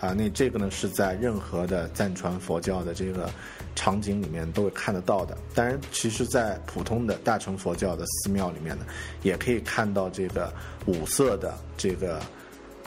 [0.00, 3.30] 啊，那这个呢是在任何的藏传佛教的这个
[3.76, 5.38] 场景里面都会看得到的。
[5.54, 8.84] 当然，其实，在普通的大乘佛教的寺庙里面呢，
[9.22, 10.52] 也可以看到这个
[10.86, 12.20] 五色的这个，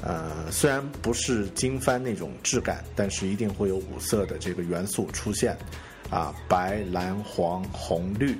[0.03, 5.57] 呃，虽然不是经幡那种质感，但是一定会有五色的这个元素出现，
[6.09, 8.37] 啊，白、蓝、黄、红、绿，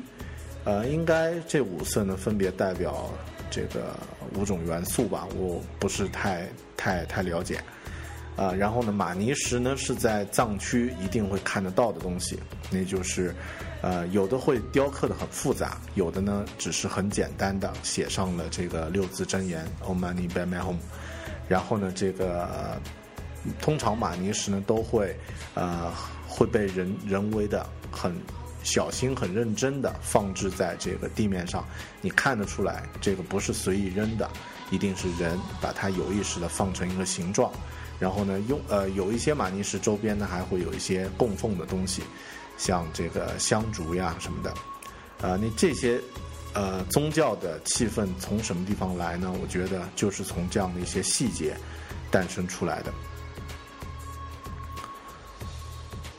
[0.64, 3.10] 呃，应该这五色呢分别代表。
[3.54, 3.94] 这个
[4.34, 6.48] 五种元素吧，我不是太
[6.78, 7.62] 太太了解，
[8.38, 12.40] 啊，然后呢，玛尼石呢是在藏区一定会看得到的东西，
[12.70, 13.36] 那就是，
[13.82, 20.78] 呃，有的会雕刻的很复杂，有的呢只是很简单的写上了这个六字真言 Om Mani p a m e Hum，
[21.52, 22.80] 然后呢，这个
[23.62, 25.14] 通常玛尼石呢都会，
[25.54, 25.92] 呃，
[26.26, 28.16] 会被人人为的很。
[28.64, 31.66] 小心、很认真的放置在这个地面上，
[32.00, 34.30] 你看得出来，这个不是随意扔的，
[34.70, 37.52] 一定是人把它有意识的放成一个形状。
[38.00, 42.04] 然后呢，用呃有一些玛尼石周边呢还会有一些供奉的东西，
[42.56, 44.54] 像这个香烛呀什么的。
[45.24, 46.00] 呃，那这些
[46.54, 49.34] 呃宗教的气氛从什么地方来呢？
[49.42, 51.56] 我觉得就是从这样的一些细节
[52.10, 52.94] 诞生出来的。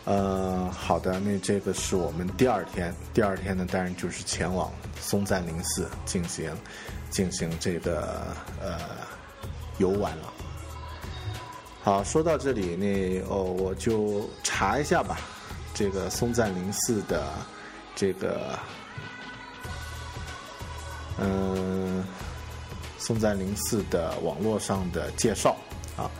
[0.04, 6.50] 呃，好的，那这个是我们第二天，第二天呢，当然就是前往松赞林寺进行
[7.08, 8.80] 进行这个呃
[9.78, 10.32] 游玩了。
[11.84, 15.20] 好，说到这里，那哦，我就查一下吧，
[15.72, 17.24] 这个松赞林寺的
[17.94, 18.58] 这个
[21.18, 22.04] 嗯
[22.98, 25.56] 松赞林寺的网络上的介绍
[25.96, 26.10] 啊。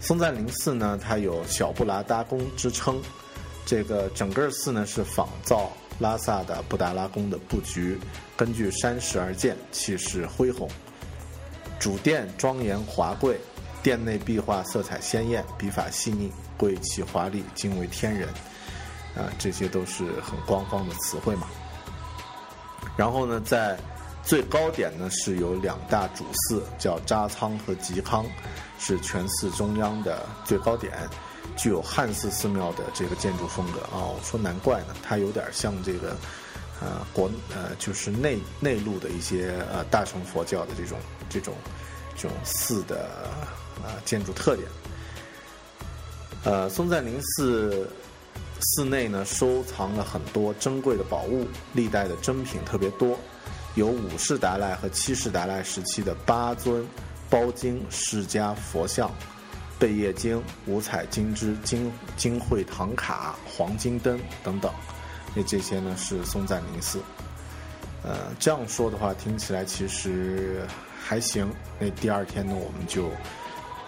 [0.00, 3.00] 松赞林寺呢，它有小布拉达宫之称。
[3.64, 7.98] 这个整个寺呢是仿造拉萨的布达拉宫的布局，
[8.36, 10.68] 根据山势而建，气势恢宏。
[11.80, 13.40] 主殿庄严华贵，
[13.82, 18.28] 殿内壁画色彩鲜艳，笔法细腻，贵气华丽，惊为天人。
[19.16, 21.48] 啊，这些都是很官方的词汇嘛。
[22.96, 23.78] 然后呢，在
[24.24, 28.24] 最高点呢是有两大主寺，叫扎仓和吉康。
[28.78, 30.92] 是全寺中央的最高点，
[31.56, 34.04] 具有汉寺寺庙的这个建筑风格啊。
[34.04, 36.14] 我说难怪呢，它有点像这个，
[36.82, 40.98] 呃，国呃，就是内内陆的一些呃大乘佛教的这种
[41.30, 41.54] 这种
[42.14, 43.08] 这种寺的
[43.82, 44.68] 呃建筑特点。
[46.44, 47.90] 呃，松赞林寺
[48.60, 53.18] 寺内呢收藏了很多珍贵的宝物，历代的珍品特别多，
[53.74, 56.86] 有五世达赖和七世达赖时期的八尊。
[57.28, 59.10] 包经释迦佛像、
[59.80, 64.72] 贝叶经、五彩金枝、金金会唐卡、黄金灯等等，
[65.34, 67.00] 那这些呢是松赞林寺。
[68.04, 70.64] 呃，这样说的话，听起来其实
[71.02, 71.52] 还行。
[71.80, 73.10] 那第二天呢，我们就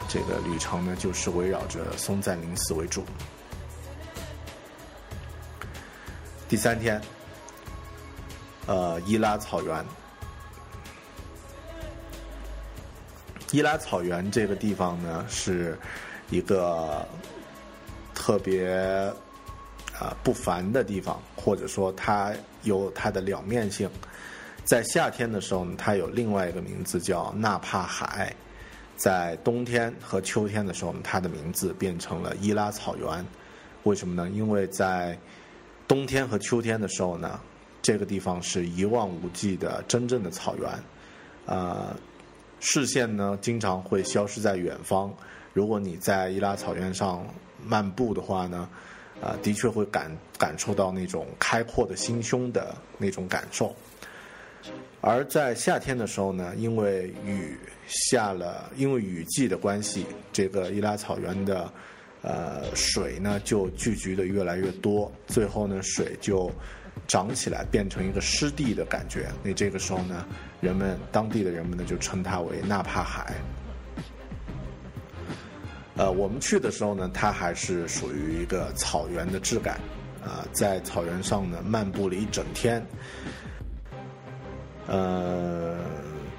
[0.08, 3.04] 这个旅程呢，就是围绕着松赞林寺为主。
[6.48, 6.98] 第三天，
[8.66, 9.84] 呃，伊拉草原。
[13.52, 15.78] 伊拉草原这个地方呢，是
[16.30, 17.06] 一个
[18.14, 18.66] 特别
[19.98, 22.32] 啊不凡的地方，或者说它
[22.62, 23.90] 有它的两面性。
[24.64, 28.32] 在夏天的时候呢，它有另外一个名字叫纳帕海；
[28.96, 33.26] 在冬天和秋天的时候呢，它的名字变成了伊拉草原。
[33.82, 34.30] 为什么呢？
[34.30, 35.18] 因为在
[35.88, 37.40] 冬天和秋天的时候呢，
[37.82, 40.70] 这个地方是一望无际的真正的草原，
[41.46, 41.96] 啊。
[42.60, 45.14] 视线呢，经常会消失在远方。
[45.52, 47.24] 如果你在伊拉草原上
[47.64, 48.68] 漫步的话呢，
[49.22, 53.72] 啊，的确会感感受到那种开阔的心胸的那种感受。
[55.00, 61.72] 而在夏天的时候呢，因为雨下了，因为雨季的关系，这个伊拉草原的
[62.22, 66.50] 呃水呢就聚集的越来越多，最后呢水就。
[67.06, 70.26] 长起来变成一个湿地的感觉，那这个时候呢，
[70.60, 73.34] 人们当地的人们呢就称它为纳帕海。
[75.96, 79.80] 呃，我们去的时候呢，它还是属于一个草原的质感，
[80.22, 82.84] 啊，在草原上呢漫步了一整天，
[84.86, 85.78] 呃，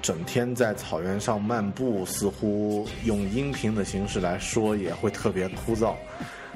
[0.02, 5.94] 整天在草原上漫步，似乎用音频的形式来说也会特别枯燥。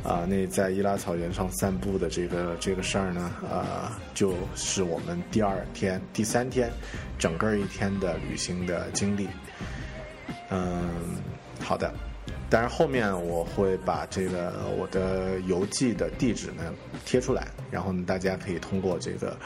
[0.03, 6.71] 啊，那在伊拉草原上散步的这个这个事儿呢，呃，就是我们第二天、第三天，
[7.19, 9.27] 整个一天的旅行的经历。
[10.51, 10.91] 嗯，
[11.59, 11.91] 好的。
[12.51, 16.73] 但是后面我会把这个我的邮寄的地址呢
[17.07, 19.37] 贴出来，然后呢，大家可以通过这个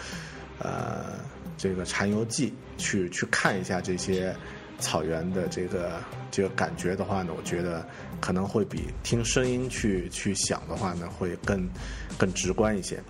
[0.58, 1.14] 呃
[1.56, 4.34] 这个禅游记去去看一下这些。
[4.80, 6.00] 草原的这个
[6.30, 7.84] 这个感觉的话呢，我觉得
[8.20, 11.68] 可能会比听声音去去想的话呢，会更
[12.16, 13.02] 更直观一些。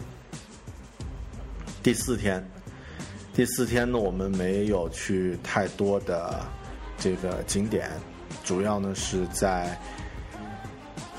[1.83, 2.43] 第四天，
[3.35, 6.41] 第四天呢，我们没有去太多的
[6.97, 7.91] 这个景点，
[8.43, 9.79] 主要呢是在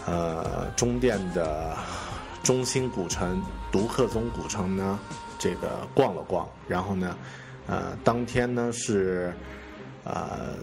[0.07, 1.77] 呃中甸的
[2.41, 3.39] 中心古城
[3.71, 4.99] 独克宗古城呢
[5.37, 7.15] 这个逛了逛，然后呢
[7.70, 9.32] 呃当天呢是。
[10.05, 10.55] 呃，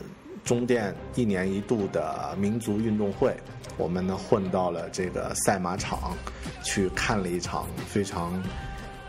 [0.42, 3.36] 中甸一年一度的民族运动会，
[3.76, 6.16] 我们呢混到了这个赛马场，
[6.64, 8.42] 去看了一场非常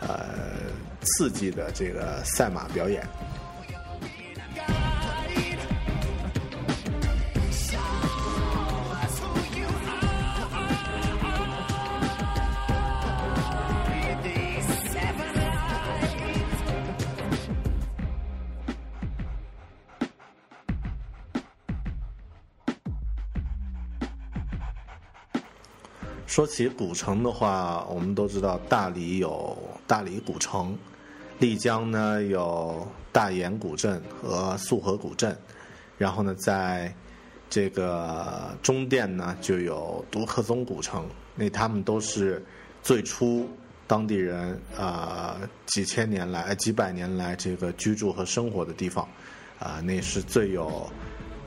[0.01, 0.27] 呃
[1.01, 3.07] 刺激的这个赛马表演。
[26.37, 29.57] 说起古城的话，我们都知道大理有
[29.87, 30.77] 大理古城，
[31.39, 35.35] 丽江呢有大研古镇和束河古镇，
[35.97, 36.93] 然后呢，在
[37.49, 42.45] 这个中甸呢就有独克宗古城，那他们都是
[42.83, 43.49] 最初
[43.87, 49.09] 当地人啊几千年来、几百年来这个居住和生活的地方，
[49.57, 50.87] 啊，那是最有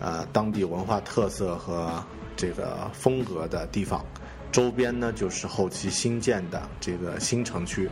[0.01, 2.05] 啊当地文化特色和
[2.36, 4.05] 这个风格的地方。
[4.53, 7.88] 周边呢，就是后期新建的这个新城区。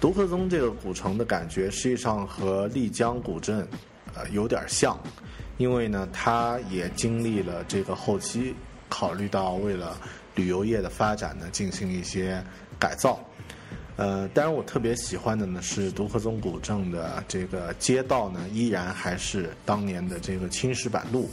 [0.00, 3.66] 独克宗这个古城的感觉，实际上和丽江古镇
[4.14, 4.98] 呃有点像，
[5.56, 8.54] 因为呢，它也经历了这个后期
[8.88, 9.96] 考虑到为了。
[10.34, 12.40] 旅游业的发展呢，进行一些
[12.78, 13.18] 改造。
[13.96, 21.28] 呃，当然我特别喜欢的呢是独克宗古镇的这个街道呢，依然还是当年的这个青石板路，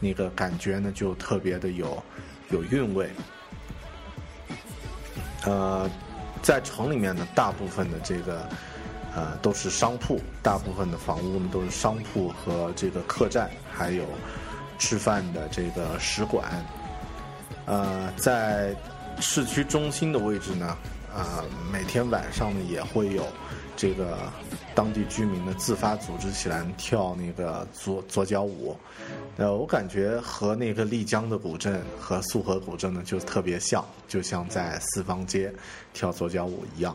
[0.00, 2.02] 那个感觉呢就特别的有
[2.50, 3.08] 有韵味。
[5.44, 5.88] 呃，
[6.42, 8.46] 在城里面呢，大部分的这个
[9.14, 14.04] 呃都是商铺，大部分的房屋呢都是商铺和这个客栈，还有
[14.78, 16.44] 吃饭的这个使馆。
[17.66, 18.74] 呃，在
[19.20, 20.76] 市区中心的位置呢，
[21.14, 23.26] 啊，每天晚上呢也会有
[23.76, 24.18] 这个
[24.74, 28.76] 当地居民呢自发组织起来跳那个左左脚舞。
[29.36, 35.52] 呃，我感觉和那个丽江的古镇和束河古镇呢就特别像，就像在四方街
[35.92, 36.94] 跳左脚舞一样。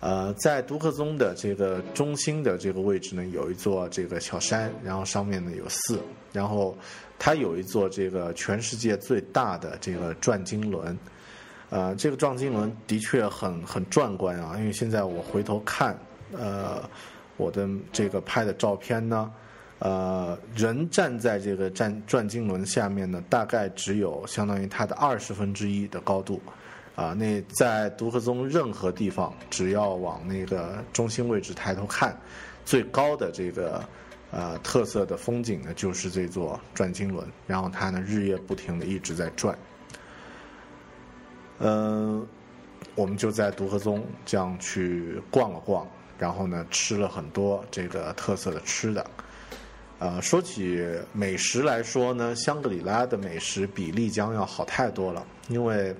[0.00, 6.00] 呃，在独克宗的这个中心的这个位置呢，有一座这个小山，然后上面呢有寺，
[6.32, 6.74] 然后
[7.18, 10.98] 它有一座这个全世界最大的这个转经轮，
[11.68, 15.98] 呃，这个转经轮的确很很壮观啊，因为现在我回头看，
[16.36, 16.82] 呃，
[17.36, 19.30] 我的这个拍的照片呢，
[19.78, 26.40] 呃，人站在这个转转经轮下面呢，大概只有相当于它的二十分之一的高度。
[26.96, 32.14] 啊，那在独克宗任何地方，只要往那个中心位置抬头看，
[32.62, 33.82] 最高的这个
[34.30, 39.56] 呃特色的风景呢，就是这座转经轮，然后它呢日夜不停的一直在转。
[41.58, 42.26] 嗯，
[42.94, 45.86] 我们就在独克宗这样去逛了逛，
[46.20, 49.04] 然后呢吃了很多这个特色的吃的。
[49.98, 50.80] 呃，说起
[51.12, 55.96] 美食来说呢，香格里拉的美食比丽江要好太多了，因为。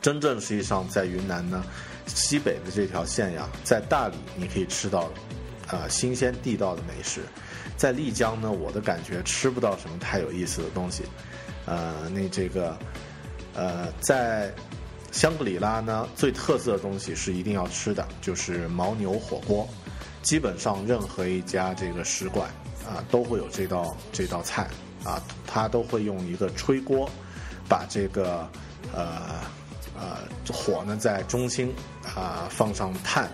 [0.00, 1.64] 真正实际上在云南呢，
[2.06, 5.10] 西北的这条线呀，在大理你可以吃到，
[5.66, 7.22] 呃，新鲜地道的美食，
[7.76, 11.02] 在丽江呢，我的感觉吃不到什么太有意思的东西，
[11.66, 12.78] 呃，那这个，
[13.54, 14.54] 呃，在
[15.10, 19.68] 香格里拉呢，最特色的东西是一定要吃的，就是牦牛火锅，
[20.22, 22.48] 基本上任何一家这个使馆
[22.86, 24.68] 啊，都会有这道这道菜
[25.04, 27.08] 啊，它都会用一个吹锅，
[27.68, 28.48] 把这个
[28.94, 29.40] 呃。
[30.00, 30.18] 呃，
[30.52, 31.74] 火呢在中心
[32.14, 33.28] 啊放上炭，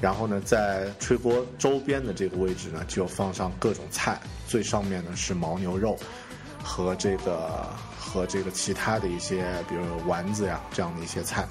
[0.00, 5.98] 然后呢在吹锅周边的这个位置呢就放上各种菜，最上面呢是牦牛肉
[6.62, 7.66] 和这个
[8.08, 11.46] 和这个其他的一些，比如丸子呀这样的一些菜，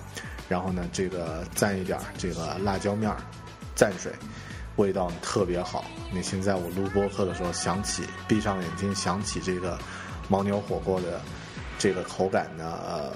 [0.49, 3.17] 然后呢这个蘸一点这个辣椒面儿
[3.75, 4.11] 蘸水，
[4.77, 5.85] 味道特别好。
[6.11, 9.77] 那现在我录播客的时候想起，闭上眼睛想起这个
[10.29, 11.21] 牦牛火锅的
[11.77, 12.79] 这个口感呢。
[12.83, 13.13] 呃。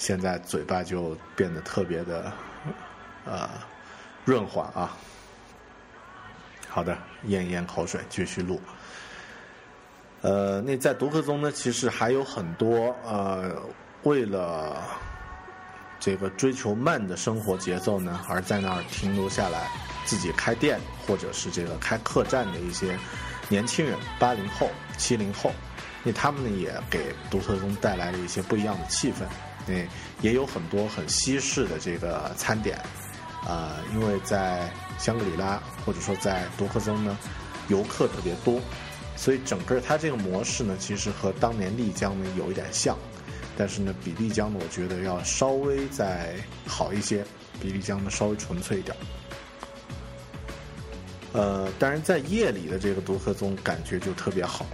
[0.00, 2.32] 现在嘴巴就变得特别的，
[3.24, 3.50] 呃，
[4.24, 4.96] 润滑啊。
[6.68, 8.60] 好的，咽一咽口水，继续录。
[10.20, 13.54] 呃，那在独克宗呢，其实还有很多呃，
[14.02, 14.82] 为了
[16.00, 19.68] 这个追求慢的生活节奏呢，而在那儿停留下来，
[20.04, 22.98] 自己开店或者是这个开客栈的一些
[23.48, 25.52] 年轻人，八零后、七零后，
[26.02, 29.24] 那他们呢也给独克宗带来了一些不一样的气氛。
[29.66, 29.74] 那
[30.20, 32.76] 也有很多很西式的这个餐点，
[33.46, 37.16] 啊，因为在香格里拉或者说在独克宗呢，
[37.68, 38.60] 游客特别多，
[39.20, 42.96] 所以整个它这个模式呢，其实和当年丽江呢有一点像，
[43.56, 47.24] 但是呢，比丽江呢，我觉得要稍微再好一些，
[47.60, 48.96] 比丽江呢稍微纯粹一点。
[51.32, 54.64] 呃，当然在夜里的这个独克宗感觉就特别好。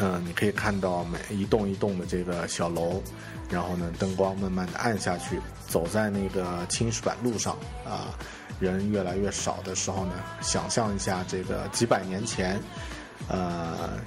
[0.00, 3.02] 嗯，你可以看到每一栋一栋的这个小楼，
[3.50, 8.16] 然后呢，灯光慢慢的暗下去，走在那个青石板路上啊，
[8.60, 12.60] 人越来越少的时候呢，想象一下这个几百年前，
[13.28, 13.98] 呃，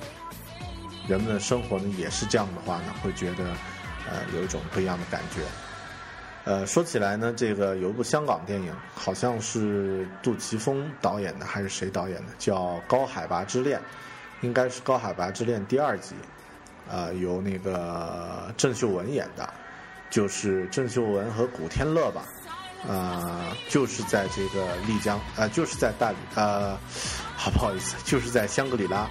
[1.07, 3.43] 人们的生活呢也是这样的话呢，会觉得
[4.09, 5.41] 呃有一种不一样的感觉。
[6.43, 12.55] 呃，说起来呢，这个有一部香港电影，好像是杜琪峰导演的还是谁导演的，叫
[12.87, 13.79] 《高海拔之恋》。
[14.41, 16.15] 应该是《高海拔之恋》第二集，
[16.89, 19.47] 呃，由那个郑秀文演的，
[20.09, 22.23] 就是郑秀文和古天乐吧，
[22.87, 26.75] 呃，就是在这个丽江，呃，就是在大理，呃，
[27.35, 29.07] 好不好意思，就是在香格里拉、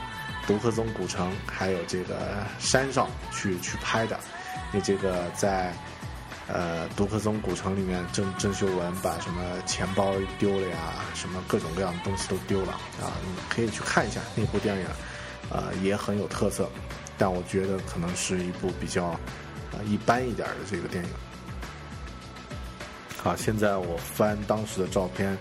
[0.46, 4.18] 独克宗古城还有这个山上去去拍的，
[4.72, 5.72] 你这个在
[6.48, 10.76] 呃独克宗古城里面，郑郑秀文把什么钱包丢了呀，
[11.14, 14.86] 什么各种各样的东西都丢了啊，你可以去看一下那部电影，
[15.48, 16.68] 呃也很有特色，
[17.16, 19.18] 但我觉得可能是一部比较
[19.72, 21.10] 呃一般一点的这个电影。
[23.22, 25.36] 啊，现在我翻当时的照片，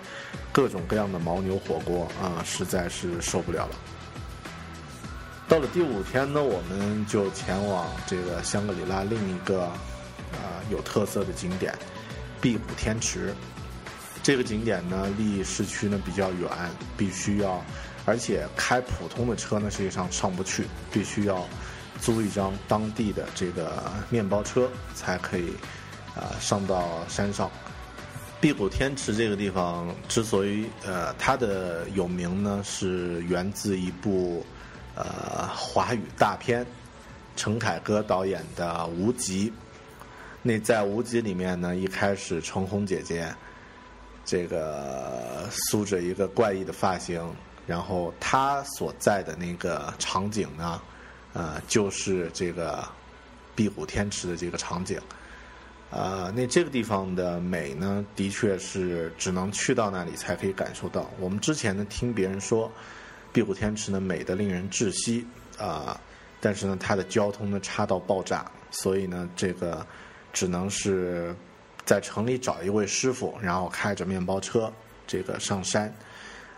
[0.52, 3.76] 各种各样的牦牛火锅啊，实在是受不了了。
[5.48, 11.74] 到了第五天呢，我们就前往这个香格里拉另一个啊有特色的景点——
[12.42, 13.34] 壁虎天池。
[14.22, 16.50] 这个景点呢，离市区呢比较远，
[16.98, 17.64] 必须要，
[18.06, 21.44] 而且开普通的车呢实际上上不去，必须要
[22.02, 25.54] 租一张当地的这个面包车才可以
[26.14, 27.50] 啊上到山上。
[28.42, 34.46] 碧谷天池这个地方之所以呃它的有名呢，是源自一部
[34.96, 36.66] 呃华语大片，
[37.36, 39.50] 陈凯歌导演的《无极》。
[40.42, 43.30] 那在《无极》里面呢，一开始程红姐姐
[44.24, 47.22] 这个梳着一个怪异的发型，
[47.68, 50.82] 然后她所在的那个场景呢，
[51.34, 52.88] 呃，就是这个
[53.54, 54.98] 碧谷天池的这个场景。
[55.92, 61.10] 啊，那这个地方的美呢，的确是只能去到那里才可以感受到。
[61.20, 62.72] 我们之前呢听别人说，
[63.34, 65.26] 碧谷天池呢美得令人窒息
[65.58, 66.00] 啊，
[66.40, 69.84] 但是呢它的交通呢差到爆炸，所以呢这个
[70.32, 71.36] 只能是
[71.86, 74.72] 在城里找一位师傅，然后开着面包车
[75.08, 75.92] 这个上山。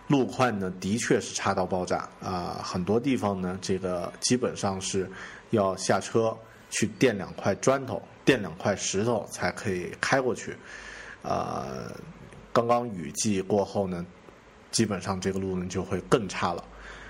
[0.09, 5.09] 路况呢的确是差到爆炸啊，很多地方呢这个基本上是
[5.51, 6.37] 要下车
[6.69, 8.01] 去垫两块砖头。
[8.31, 10.55] 垫两块石头才可以开过去，
[11.21, 11.91] 呃，
[12.53, 14.05] 刚刚雨季过后呢，
[14.71, 16.63] 基本上这个路呢就会更差了。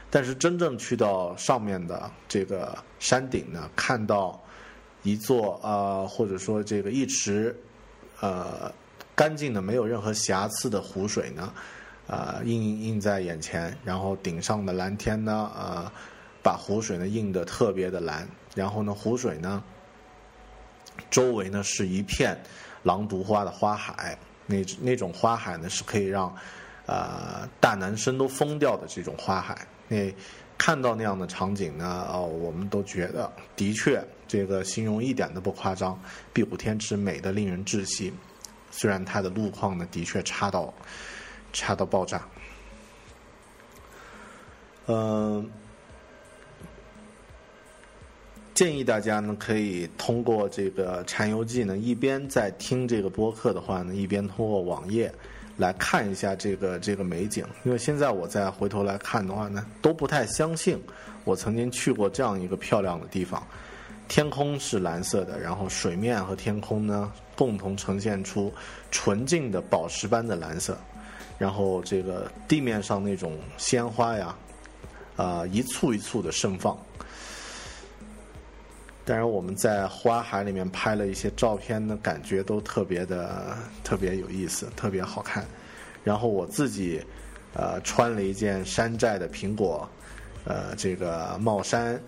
[0.09, 4.41] 但是真正去到上面的这个山顶呢，看到
[5.03, 7.55] 一座呃或者说这个一池
[8.19, 8.73] 呃
[9.13, 11.53] 干净的没有任何瑕疵的湖水呢，
[12.07, 15.91] 啊映映在眼前，然后顶上的蓝天呢，呃
[16.41, 19.61] 把湖水呢映得特别的蓝，然后呢湖水呢。
[21.09, 22.37] 周围呢是一片
[22.83, 26.33] 狼毒花的花海，那那种花海呢是可以让
[26.85, 29.67] 呃大男生都疯掉的这种花海。
[29.87, 30.13] 那
[30.57, 35.99] 看到那样的场景呢，哦，我们都觉得的确这个形容一点都不夸张，
[36.31, 38.13] 壁虎天池美的令人窒息。
[38.69, 40.73] 虽然它的路况呢的确差到
[41.51, 42.27] 差到爆炸，
[44.87, 45.51] 嗯。
[48.53, 55.11] 建议大家呢，可以通过这个《禅游记》呢，一边在听这个播客的话呢，一边通过网页
[55.57, 57.45] 来看一下这个这个美景。
[57.63, 60.79] 因为现在我再回头来看的话呢，都不太相信
[61.23, 63.41] 我曾经去过这样一个漂亮的地方。
[64.07, 68.53] 天空是蓝色的，然后水面和天空呢共同呈现出
[68.91, 70.77] 纯净的宝石般的蓝色，
[71.37, 74.35] 然后这个地面上那种鲜花呀，
[75.15, 76.77] 啊一簇一簇的盛放。
[79.11, 85.45] 当然，我们在花海里面拍了一些照片呢，感觉都特别的特别有意思，特别好看。
[86.01, 87.03] 然后我自己
[87.53, 89.85] 呃穿了一件山寨的苹果
[90.45, 92.01] 呃这个帽衫，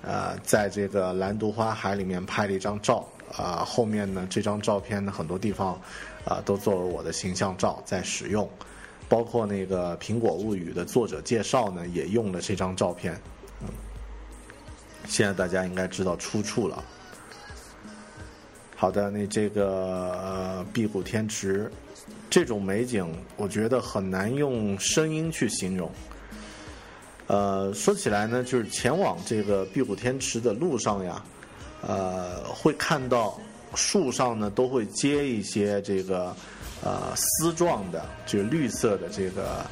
[0.00, 3.62] 呃在这个蓝毒花海里面拍了一张照啊。
[3.62, 5.78] 后面呢这张照片呢很多地方
[6.24, 8.48] 啊都作为我的形象照在使用，
[9.06, 13.20] 包括那个《苹果物语》的作者介绍呢也用了这张照片。
[15.08, 16.84] 现在大家应该知道出处了。
[18.76, 21.68] 好的，那这个壁虎天池
[22.30, 25.90] 这种美景，我觉得很难用声音去形容。
[27.26, 31.24] 呃，说起来呢，就是前往这个壁虎天池的路上呀，
[31.82, 33.40] 呃，会看到
[33.74, 36.36] 树上呢都会结一些这个
[36.84, 39.66] 呃丝状的，就是绿色的这个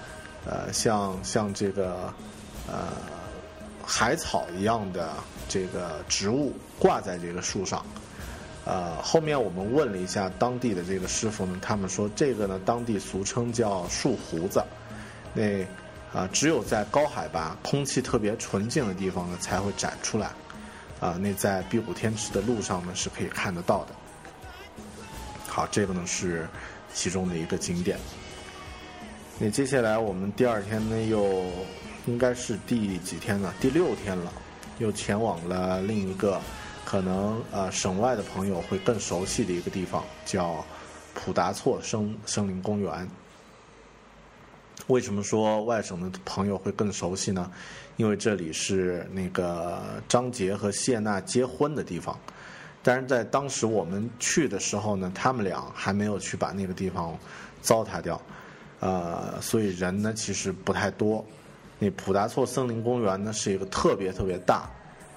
[0.45, 2.13] 呃像像这个
[2.67, 3.16] 呃。
[3.89, 5.15] 海草一样的
[5.49, 7.87] 这个植物挂在这个树上，
[8.65, 14.61] 呃，后面我们问了一下当地的这个师傅呢，他们说这个呢，当地俗称叫树胡子，
[15.33, 15.65] 那
[16.13, 20.33] 啊，只有在高海拔、空气特别纯净的地方呢，才会展出来，
[20.99, 23.95] 啊，那在壁虎天池的路上呢是可以看得到的。
[25.47, 26.49] 好，这个呢是
[26.93, 27.97] 其中的一个景点。
[29.39, 31.45] 那接下来我们第二天呢又。
[32.07, 33.53] 应该是第几天了？
[33.61, 34.33] 第六天了，
[34.79, 36.41] 又前往了另一个
[36.85, 40.65] 可能呃省外的朋友会更熟悉的一个地方，叫
[41.15, 43.09] 普达措森森林公园。
[44.87, 47.51] 为什么说外省的朋友会更熟悉呢？
[47.97, 52.17] 因为这里是那个张杰和谢娜结婚的地方。
[52.85, 57.19] 但是在当时我们去的时候呢，他们俩还没有去把那个地方
[57.61, 58.21] 糟蹋掉，
[58.79, 61.27] 呃，所以人呢其实不太多。
[61.79, 64.71] 那普达措森林公园呢是一个特别特别大，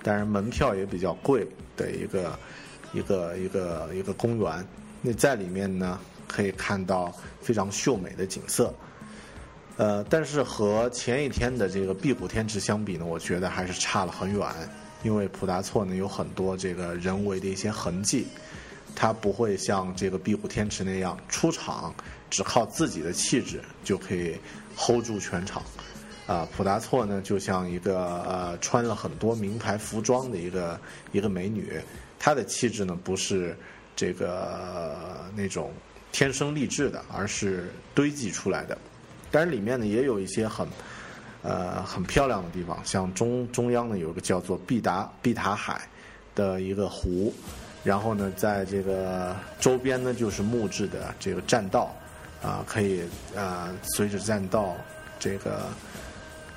[0.03, 1.47] 但是门票也比较贵
[1.77, 2.37] 的一个
[2.93, 4.65] 一个一个一个公园。
[5.01, 8.73] 那在里面呢可以看到非常秀美的景色，
[9.77, 14.47] 呃，但是和前一天的这个碧虎天池相比呢，我觉得还是差了很远。
[15.01, 18.27] 因为普达措呢有很多这个人为的一些痕迹，
[18.93, 21.95] 它不会像这个壁虎天池那样出场
[22.29, 24.35] 只靠自己的气质就可以
[24.75, 25.63] hold 住全场。
[26.29, 30.79] 啊，普达措呢就像一个呃穿了很多名牌服装的一个
[31.11, 31.81] 一个美女，
[32.19, 33.57] 她的气质呢不是
[33.95, 34.95] 这个
[35.35, 35.73] 那种
[36.11, 38.77] 天生丽质的，而是堆积出来的。
[39.31, 40.67] 但是里面呢也有一些很。
[41.41, 45.87] 呃，很漂亮的地方，像中中央呢有一个叫做毕达毕塔海
[46.35, 47.33] 的一个湖，
[47.81, 51.95] 然后呢，在这个周边呢就是木质的这个栈道，
[52.43, 53.03] 啊，可以
[53.37, 54.75] 啊随着栈道
[55.17, 55.61] 这个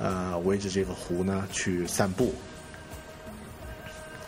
[0.03, 2.34] 呃围着这个湖呢去散步。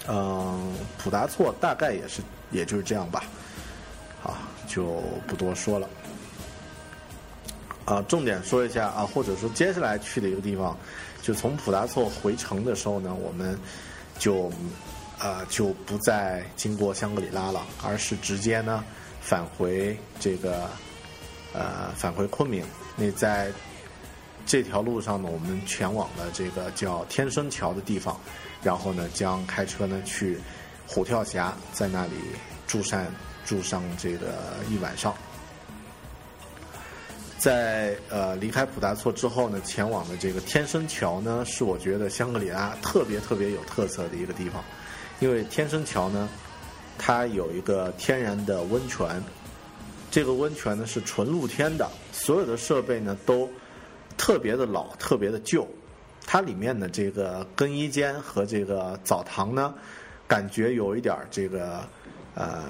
[0.07, 3.25] 嗯，普达措大概也是也就是这样吧，
[4.23, 4.37] 好，
[4.69, 5.89] 就不多说了。
[7.87, 10.77] 啊，重点说一下啊，或者说接下来去的一个地方，
[11.21, 13.59] 就从普达措回城的时候呢，我们
[14.19, 14.51] 就
[15.19, 18.85] 啊就不再经过香格里拉了，而是直接呢
[19.21, 20.69] 返回这个
[21.53, 22.65] 呃返回昆明。
[22.97, 23.51] 那在
[24.47, 28.19] 这条路上呢，我们前往了这个叫天生桥的地方，
[28.63, 30.39] 然后呢将开车呢去
[30.87, 32.13] 虎跳峡，在那里
[32.67, 33.05] 住上
[33.45, 34.35] 住上这个
[34.71, 35.15] 一晚上。
[37.39, 44.65] 在呃离开普达措之后呢，前往的这个天生桥呢，是我觉得香格里拉特别特别有特色的一个地方，
[45.21, 46.29] 因为天生桥呢，
[46.97, 49.23] 它有一个天然的温泉，
[50.11, 53.47] 这个温泉呢是纯露天的，所有的设备呢都
[54.17, 55.67] 特别的老，特别的旧，
[56.27, 59.75] 它里面的这个更衣间和这个澡堂呢，
[60.27, 61.81] 感觉有一点这个
[62.35, 62.65] 呃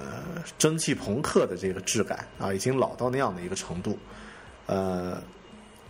[0.59, 3.99] 蒸汽朋克的这个质感啊，已经老到那样的一个程度。
[4.66, 5.22] 呃，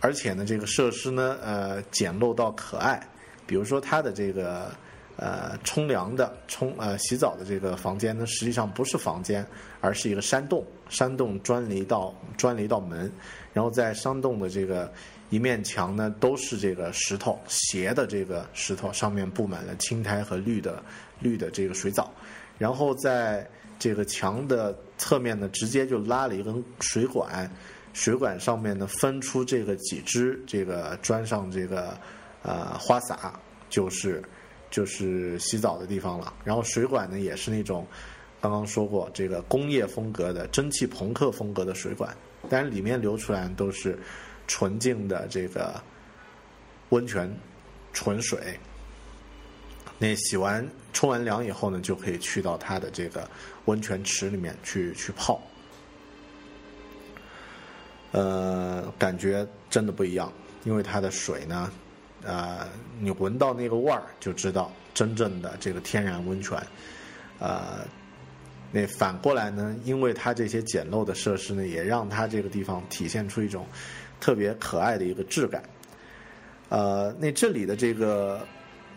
[0.01, 3.01] 而且呢，这个设施呢，呃，简陋到可爱。
[3.47, 4.71] 比如说，它的这个
[5.17, 9.45] 呃冲凉的、冲呃洗澡的这个房间呢，实际上不是房间，
[9.81, 10.65] 而是一个山洞。
[10.89, 13.11] 山洞钻了一道钻了一道门，
[13.53, 14.91] 然后在山洞的这个
[15.29, 20.83] 一面墙呢，都是这个石头斜的这个石头，上面布满了青苔和绿的
[21.19, 22.11] 绿的这个水藻。
[22.57, 23.47] 然后在
[23.77, 27.49] 这个墙的侧面呢，直接就拉了一根水管。
[27.93, 31.97] 水管上面呢分出这个几支，这个装上这个
[32.43, 34.21] 呃花洒，就是
[34.69, 36.33] 就是洗澡的地方了。
[36.43, 37.87] 然后水管呢也是那种
[38.41, 42.13] 刚刚说过这个工业风格的蒸汽朋克风格的水管，
[42.49, 43.97] 但是里面流出来都是
[44.47, 45.81] 纯净的这个
[46.89, 47.31] 温泉
[47.93, 48.57] 纯水。
[49.97, 53.29] 那洗完冲完凉以后呢，就可以去到它的这个
[53.65, 55.41] 温泉池里面去去泡。
[58.11, 60.31] 呃，感觉真的不一样，
[60.63, 61.71] 因为它的水呢，
[62.23, 62.67] 呃，
[62.99, 66.57] 你闻到那个味儿就知道真正的这个天然温泉。
[67.39, 67.85] 呃，
[68.71, 73.65] 那反过来呢，因为它这些简陋的设施呢，也让它这个地方体现出一种
[74.19, 75.63] 特别可爱的一个质感。
[76.69, 78.45] 呃，那这里的这个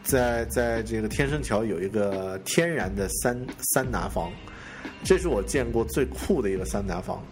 [0.03, 4.33] 在在这个天生桥有一个天然的三三拿房，
[5.05, 7.23] 这是我见过最酷的一个三拿房。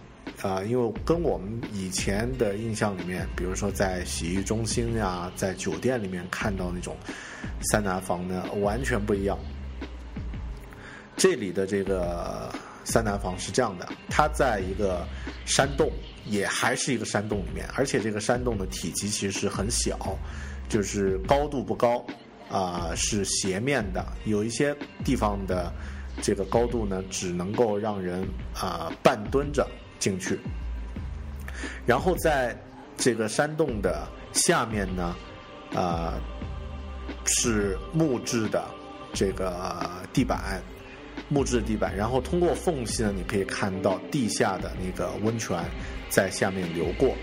[0.43, 6.95] 啊，因为跟我们以前的印象里面，比如说在洗浴中心呀，在酒店里面看到那种
[7.61, 9.35] 三拿房呢，完全不一样。
[11.15, 12.53] 这里的这个
[12.87, 15.05] 三南房是这样的，它在一个
[15.45, 15.91] 山洞，
[16.25, 20.17] 也还是一个山洞里面，而且这个山洞的体积其实很小，
[20.69, 22.03] 就是高度不高，
[22.49, 24.73] 啊，是斜面的，有一些
[25.03, 25.71] 地方的
[26.21, 29.67] 这个高度呢，只能够让人啊半蹲着。
[29.99, 30.39] 进去，
[31.83, 32.55] 然后在
[32.95, 35.15] 这个山洞的下面呢，
[35.73, 36.13] 啊，
[37.25, 38.63] 是木质的
[39.15, 40.61] 这个地板，
[41.29, 41.95] 木质地板。
[41.95, 45.57] 然后通过缝隙呢，你可以看到地下的那个温泉
[46.09, 47.15] 在下面流过。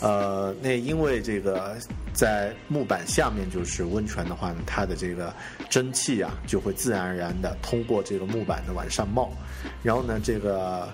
[0.00, 1.76] 呃，那因为这个
[2.12, 5.32] 在木板下面就是温泉的话呢，它的这个
[5.70, 9.30] 蒸汽啊就会自然而然的通过这个木板的往上冒，
[9.82, 10.92] 然后呢，这个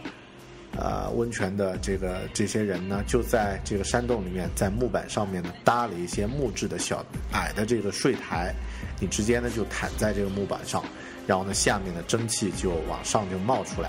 [0.77, 8.55] 呃温泉的这个这些人呢就在这个山洞里面，在木板上面呢搭了一些木质的小矮的这个睡台，
[9.01, 10.85] 你直接呢就躺在这个木板上，
[11.31, 13.89] 然后呢，下面的蒸汽就往上就冒出来，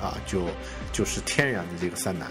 [0.00, 0.46] 啊，就
[0.90, 2.26] 就是天然的这个桑拿。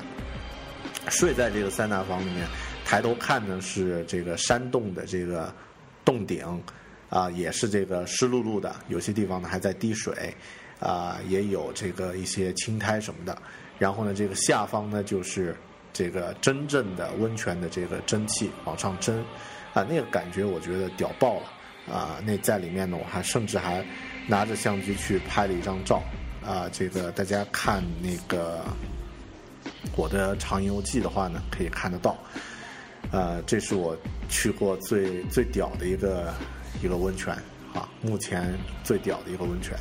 [1.12, 2.43] 睡在这个桑拿房里面，
[2.84, 5.53] 抬头看呢是这个山洞的这个
[6.03, 6.60] 洞顶，
[7.08, 10.34] 啊，也是这个湿漉漉的，有些地方呢还在滴水，
[10.80, 13.39] 啊，也有这个一些青苔什么的。
[13.78, 15.55] 然后呢，这个下方呢就是
[15.93, 19.24] 这个真正的温泉的这个蒸汽往上蒸，
[19.76, 23.86] 啊，那个感觉我觉得屌爆了，啊，那在里面呢，我还甚至还
[24.28, 26.04] 拿着相机去拍了一张照，
[26.46, 28.64] 啊，这个大家看那个
[29.96, 32.16] 我的长游记的话呢，可以看得到，
[33.12, 33.98] 呃，这是我
[34.28, 36.34] 去过最最屌的一个
[36.84, 37.34] 一个温泉，
[37.74, 38.54] 啊，目前
[38.84, 39.78] 最屌的一个温泉。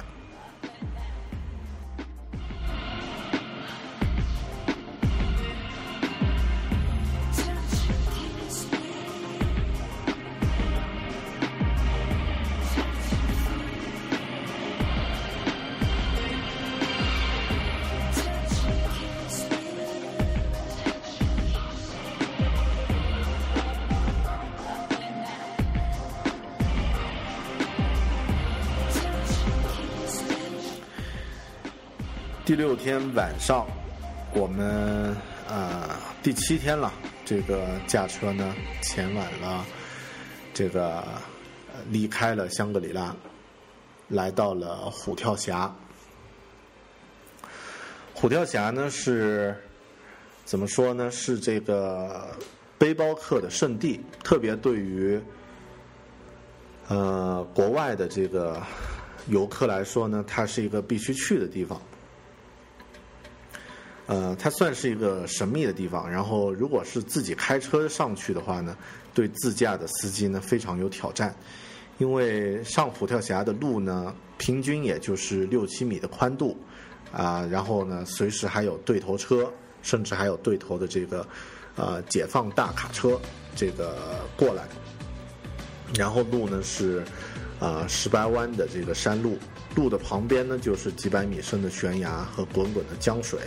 [32.46, 33.66] 第六天晚上，
[34.32, 35.16] 我们
[35.48, 35.90] 呃
[36.22, 36.92] 第七天了，
[37.24, 39.66] 这个驾车呢前往了
[40.54, 41.02] 这个
[41.90, 43.12] 离开了香格里拉，
[44.06, 45.74] 来到了虎跳峡。
[48.14, 49.52] 虎跳峡呢是
[50.44, 51.10] 怎么说呢？
[51.10, 52.28] 是这个
[52.78, 55.20] 背包客的圣地，特别对于
[56.86, 58.62] 呃国外的这个
[59.26, 61.82] 游客来说呢，它是一个必须去的地方。
[64.06, 66.08] 呃，它算是一个神秘的地方。
[66.08, 68.76] 然后，如果是自己开车上去的话呢，
[69.12, 71.34] 对自驾的司机呢非常有挑战，
[71.98, 76.56] 因为上虎跳峡的路呢，平均也就是六七米的宽度，
[77.12, 79.52] 啊，然后呢，随时还有对头车，
[79.82, 81.26] 甚至还有对头的这个
[81.74, 83.20] 呃解放大卡车
[83.56, 84.62] 这个过来，
[85.94, 87.02] 然后路呢是
[87.58, 89.36] 啊十八弯的这个山路，
[89.74, 93.40] 路的旁边呢就是几百米深的悬崖和滚滚的江水。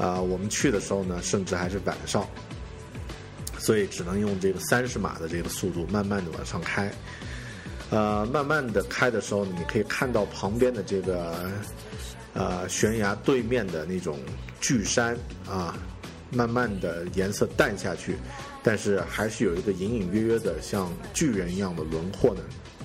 [0.00, 2.26] 啊，我们去的时候呢，甚至还是晚上，
[3.58, 6.90] 所以只能用这个三十码的这个速度，慢慢的往上开。
[7.90, 11.50] 呃，慢慢的开的时候，你可以看到旁边的这个
[12.32, 14.18] 呃悬崖对面的那种
[14.58, 15.14] 巨山
[15.46, 15.76] 啊，
[16.30, 18.16] 慢慢的颜色淡下去，
[18.62, 22.40] 但是还是有一个隐隐约约的像巨人一样的轮廓呢，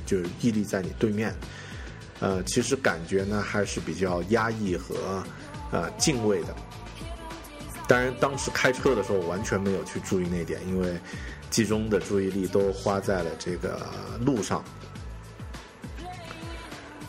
[0.06, 1.34] 就屹立在你对面。
[2.20, 5.24] 呃，其实感觉呢还是比较压抑和
[5.72, 6.56] 呃敬畏的。
[7.88, 11.00] 当然，当时开车的时候我完全没有去注意那点，因为
[11.52, 13.80] 集中的注意力都花在了这个
[14.26, 14.64] 路上。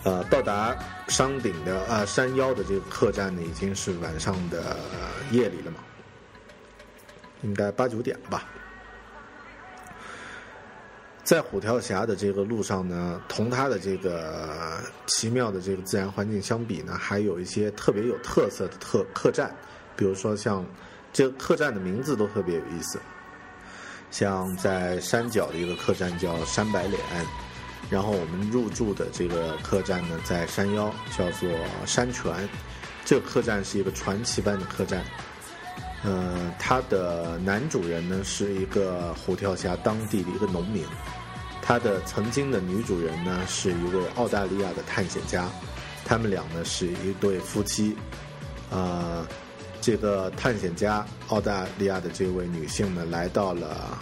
[0.05, 0.77] 呃，到达
[1.09, 4.77] 山顶的呃山腰的这个客栈呢，已经是晚上的
[5.31, 5.79] 夜里了嘛，
[7.43, 8.45] 应该八九点了吧。
[11.25, 19.53] 在虎跳峡的这个路上呢，同它的这个奇妙的这个自然环境相比呢，还有一些特别有特色的特客栈。
[19.97, 20.65] 比如说，像
[21.13, 23.01] 这个客栈的名字都特别有意思，
[24.11, 27.01] 像在山脚的一个客栈叫山白脸，
[27.89, 31.49] 然后我们入住的这个客栈呢在山腰，叫做
[31.87, 32.49] 山泉。
[33.05, 35.03] 这个客栈是一个传奇般的客栈，
[36.05, 40.85] 呃，它的男主人呢是一个虎跳峡当地的一个农民，
[41.63, 45.49] 他的曾经的女主人呢是一位澳大利亚的探险家，
[46.05, 47.97] 他们俩呢是一对夫妻，
[48.71, 49.27] 呃。
[49.87, 53.97] 这个探险家澳大利亚的这位女性呢，来到了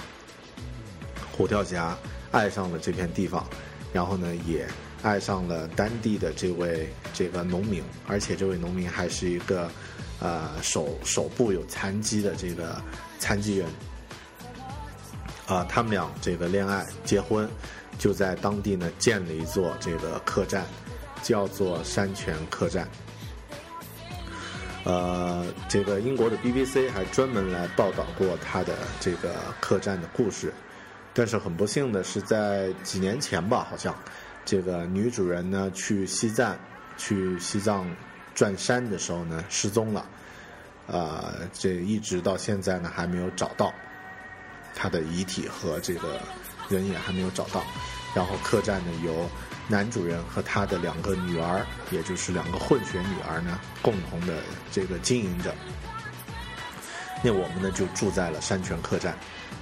[1.30, 1.94] 虎跳峡，
[2.32, 3.46] 爱上了这片地方，
[3.92, 4.66] 然后呢，也
[5.02, 9.70] 爱上了当地的这位这个农民，而且这位农民还是一个
[10.20, 12.80] 呃手手部有残疾的这个
[13.18, 13.68] 残疾人。
[15.46, 17.46] 啊，他们俩这个恋爱结婚，
[17.98, 20.64] 就在当地呢建了一座这个客栈，
[21.22, 22.88] 叫做山泉客栈。
[24.84, 30.52] 呃，这个英国的 BBC 还专门来报道过他的这个客栈的故事，
[31.14, 33.94] 但是很不幸的是，在几年前吧，好像
[34.44, 36.54] 这个女主人呢去西藏
[36.98, 37.86] 去西藏
[38.34, 40.06] 转山的时候呢失踪了，
[40.86, 43.72] 啊，这一直到现在呢还没有找到
[44.74, 46.20] 她的遗体和这个
[46.68, 47.64] 人也还没有找到，
[48.14, 49.28] 然后客栈呢由。
[49.66, 54.34] 男主人和他的两个女儿，也就是两个混血女儿呢，共同的
[54.70, 55.54] 这个经营着。
[57.22, 59.16] 那我们呢就住在了山泉客栈，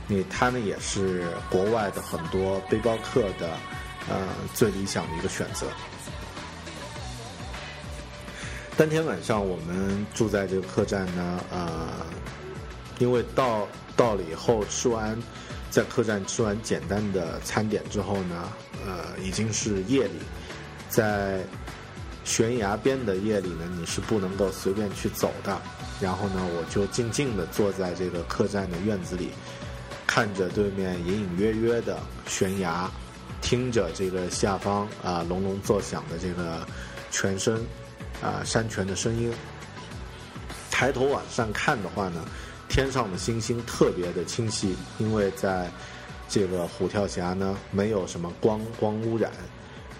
[0.08, 3.56] 那它呢也是国外的很多背包客的
[4.08, 5.68] 呃最理想的一个选择。
[8.76, 11.88] 当天晚上我们住在这个客栈呢，呃，
[12.98, 15.16] 因为到到了以后吃完，
[15.70, 18.52] 在客栈吃完简单的餐点之后呢，
[18.86, 20.14] 呃，已经是夜里，
[20.88, 21.40] 在
[22.24, 25.60] 悬崖边的夜里呢，你是不能够随便去走的。
[26.00, 29.30] 然后呢，我就静静地坐在这个客栈的院子里，
[30.06, 32.90] 看着对面隐隐约约的悬崖，
[33.40, 36.66] 听着这个下方啊隆隆作响的这个
[37.10, 37.64] 泉声。
[38.20, 39.32] 啊，山泉的声音。
[40.70, 42.24] 抬头往上看的话呢，
[42.68, 45.68] 天上的星星特别的清晰，因为在
[46.32, 49.30] 这个虎跳峡呢，没有什么光光污染，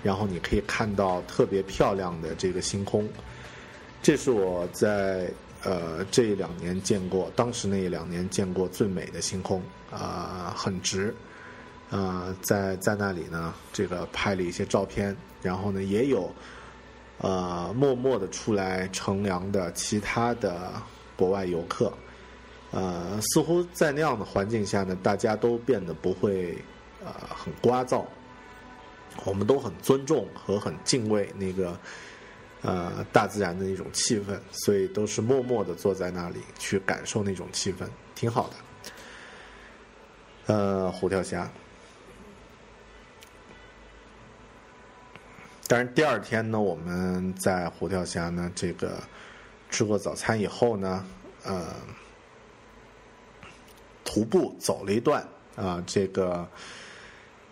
[0.03, 3.07] 然后你可以看到特别漂亮的这个星空。
[4.01, 5.31] 这是我在
[5.63, 11.15] 呃这两年见过，当时那一两年见过最美的星空啊，很值。
[11.91, 16.33] 啊，在在那里呢，这个拍了一些照片，然后呢也有。
[17.19, 20.73] 呃，默默的出来乘凉的其他的
[21.15, 21.93] 国外游客，
[22.73, 26.57] 呃，似乎在那样的环境下呢，大家都变得不会
[27.05, 28.05] 呃很聒噪，
[29.25, 31.79] 我们都很尊重和很敬畏那个
[32.63, 38.55] 呃大自然的一种气氛，所以都是默默的坐在那里去感受那种气氛，挺好的。
[40.47, 41.49] 呃，虎跳峡。
[45.69, 48.99] 但是第二天呢，我们在虎跳峡呢，这个
[49.71, 51.07] 吃过早餐以后呢，
[51.45, 51.67] 呃，
[54.05, 55.27] 徒步走了一段
[55.57, 56.49] 啊，这个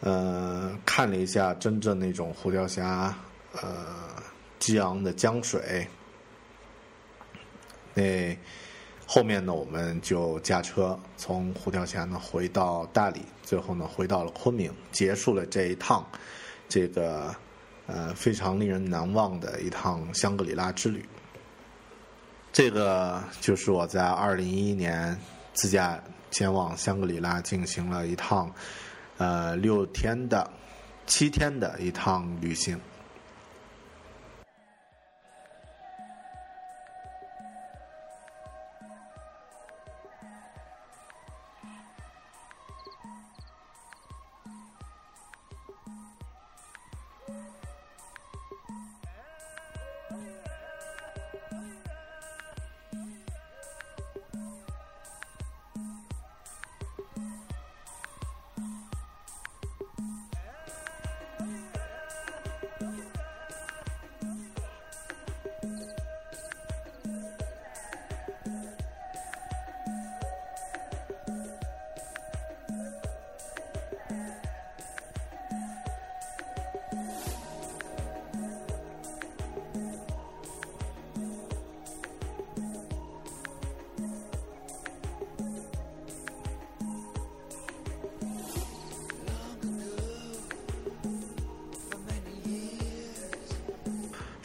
[0.00, 3.14] 呃，看了一下真正那种虎跳峡
[3.52, 4.16] 呃
[4.58, 5.86] 激昂的江水，
[7.94, 8.36] 那
[9.06, 16.06] 后面呢，我们就驾车从虎跳峡呢回到大理，最后呢回到了昆明，结束了这一趟
[16.68, 17.34] 这个。
[17.86, 21.04] 呃，非常令人难忘的一趟香格里拉之旅。
[22.52, 25.18] 这个就是我在二零一一年
[25.54, 26.00] 自驾
[26.30, 28.52] 前往香格里拉进行了一趟，
[29.18, 30.50] 呃，六天的、
[31.06, 32.80] 七天的一趟旅行。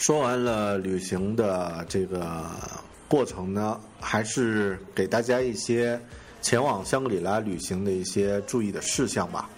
[0.05, 2.45] 说完了旅行的这个
[3.07, 5.99] 过程呢，还是给大家一些
[6.43, 9.49] 前往香格里拉旅行的一些注意的事项吧。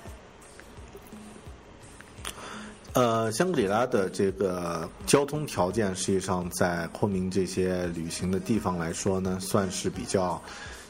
[2.94, 10.42] 呃，香格里拉的这个交通条件，实际上在昆明这些旅行的地方来说呢，算是比较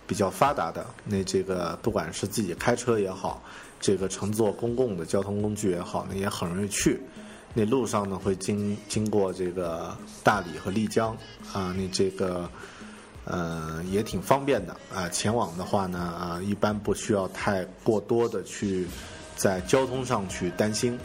[0.05, 0.85] 比较发达的。
[1.03, 3.41] 那这个不管是自己开车也好，
[3.79, 7.01] 这个乘坐公共的交通工具也好，那也很容易去。
[7.57, 11.17] 那路上呢会经经过这个大理和丽江
[11.51, 12.47] 啊，你这个
[13.25, 15.09] 呃也挺方便的啊。
[15.09, 18.85] 前往的话呢啊，一般不需要太过多的去
[19.35, 20.99] 在交通上去担心。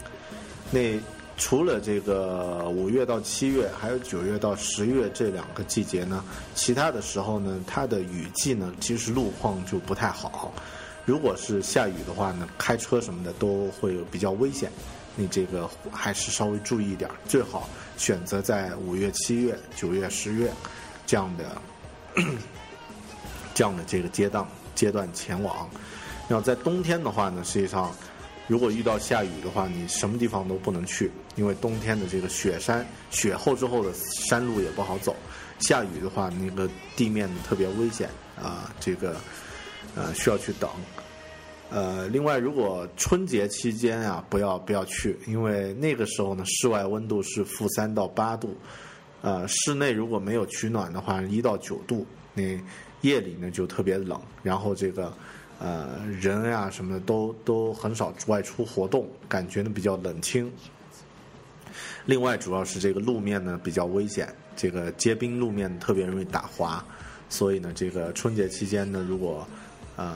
[0.69, 0.99] 那
[1.37, 6.23] 除了这个五月到七月，还有九月到十月这两个季节呢，
[6.53, 10.53] 其他的时候呢，它的雨季呢，其实路况就不太好。
[11.03, 14.71] 如果是下雨的话呢，开车什么的都会有比较危险。
[15.15, 20.51] 你这个还是稍微注意一点，最好选择在五月、七月、九月、十月
[21.05, 21.61] 这样的
[23.53, 25.69] 这样的这个阶段阶段前往。
[26.27, 27.91] 然后在冬天的话呢，实际上
[28.47, 35.15] 如果遇到下雨的话，你什么地方都不能去，因为冬天的这个雪山雪厚之后的山路也不好走。
[35.59, 38.09] 下雨的话，那个地面特别危险
[38.41, 39.15] 啊，这个
[39.95, 40.69] 呃需要去等。
[41.73, 48.55] 呃，另外，如果春节期间啊，不要不要去，因为那个时候呢，室外温度是负三到八度，
[49.23, 52.05] 呃，室内如果没有取暖的话，一到九度，
[52.35, 52.43] 那
[53.01, 55.11] 夜里呢就特别冷，然后这个
[55.57, 60.51] 呃人呀什么的都都很少外出活动，感觉呢比较冷清。
[62.05, 66.85] 另外，主要是这个路面呢比较危险这个结冰路面特别容易打滑，
[67.29, 69.47] 所以呢，这个春节期间呢，如果
[69.95, 70.15] 呃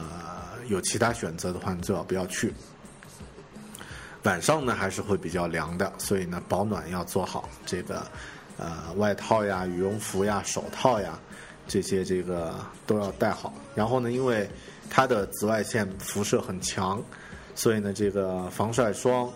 [0.68, 2.52] 有其他选择的话，你最好不要去。
[4.24, 7.48] 晚上呢还是会比较凉的，所以呢保暖要做好。
[7.64, 8.06] 这个
[8.58, 11.18] 呃外套呀、羽绒服呀、手套呀
[11.66, 12.54] 这些这个
[12.86, 13.54] 都要带好。
[13.74, 14.48] 然后呢，因为
[14.90, 17.02] 它的紫外线辐射很强，
[17.54, 19.30] 所以呢这个防晒霜、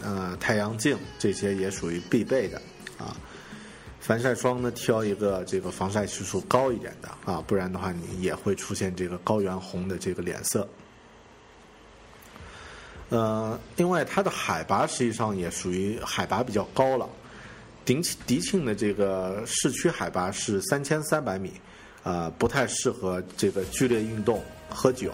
[0.00, 2.60] 呃太阳镜这些也属于必备的
[2.96, 3.16] 啊。
[4.08, 10.66] 防晒霜呢挑一个这个防晒系数高一点的啊，不然的话你也会出现这个高原红的这个脸色。
[13.10, 17.06] 呃，另外它的海拔实际上也属于海拔比较高了。
[17.84, 21.52] 迪迪庆的这个市区海拔是三千三百米，
[22.02, 25.12] 啊，不太适合这个剧烈运动、喝酒。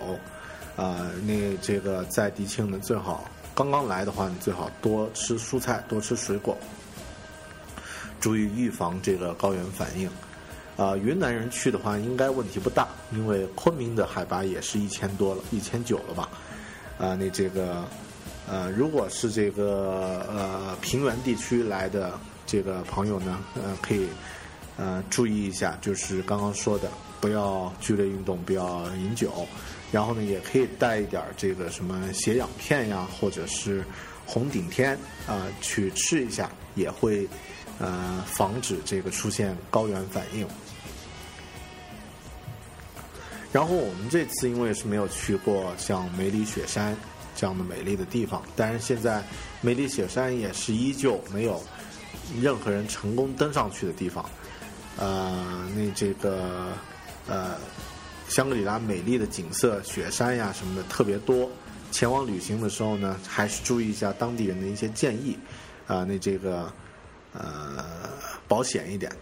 [0.76, 6.57] 啊，那这个在迪庆呢，最好刚刚来的话，你最好多吃蔬菜，多吃水果，
[8.25, 10.09] 注意预防这个高原反应。
[10.79, 16.31] 啊，云南人去的话应该问题不大，因为昆明的海拔也是一千多了，一千九了吧。
[16.97, 17.85] 啊，那这个，
[18.49, 24.09] 呃，如果是这个呃平原地区来的这个朋友呢，呃，可以
[24.79, 29.47] 呃注意一下，就是刚刚说的，不要剧烈运动，不要饮酒，
[29.93, 33.85] 然后呢，也可以带一点这个什么血氧片呀，或者是
[34.27, 34.99] 红顶天
[35.29, 37.29] 啊，去吃一下，也会
[37.79, 40.47] 呃防止这个出现高原反应。
[43.53, 46.97] 然后我们这次因为是没有去过像梅里雪山
[47.37, 49.22] 这样的美丽的地方，但是现在
[49.61, 51.62] 梅里雪山也是依旧没有
[52.41, 54.29] 任何人成功登上去的地方。
[54.97, 56.72] 呃，那这个
[57.29, 57.57] 呃
[58.29, 61.49] 香格里拉美丽的景色、雪山呀什么的特别多。
[61.93, 65.39] 前往旅行的时候呢，还是注意一下当地人的一些建议
[65.87, 66.03] 啊。
[66.03, 66.72] 那这个
[67.35, 67.85] 呃
[68.49, 69.12] 保险一点。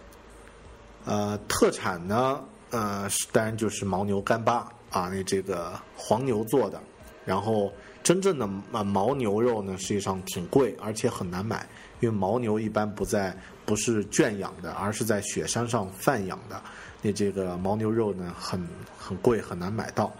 [1.05, 2.41] 呃，特产呢？
[2.69, 6.81] 呃，当然就是牦牛干巴啊，那这个黄牛做的。
[7.25, 11.67] 然后真正的啊牦牛肉呢，实际上挺贵，而且很难买，
[11.99, 13.35] 因为牦牛一般不在
[13.65, 16.61] 不是圈养的，而是在雪山上放养的。
[17.01, 18.65] 那这个牦牛肉呢，很
[18.97, 20.11] 很贵，很难买到。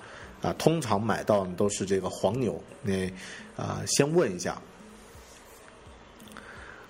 [0.41, 2.61] 啊，通常买到的都是这个黄牛。
[2.81, 3.09] 那
[3.55, 4.61] 啊，先问一下。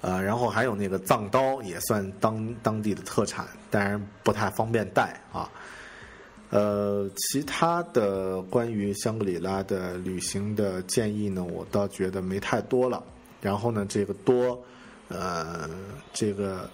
[0.04, 5.50] 呃，然后还有那个藏刀也算当当地的特产，当然不太方便带啊。
[6.50, 13.02] 呃，其他的关于香格里拉的旅行的建议呢，我倒觉得没太多了。
[13.42, 14.62] 然后呢，这个多，
[15.08, 15.70] 呃，
[16.12, 16.70] 这个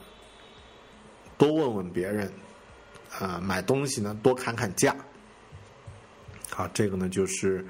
[1.38, 2.32] 多问问别人，
[3.20, 4.96] 啊，买东西呢多砍砍价。
[6.50, 7.64] 好，这个呢就是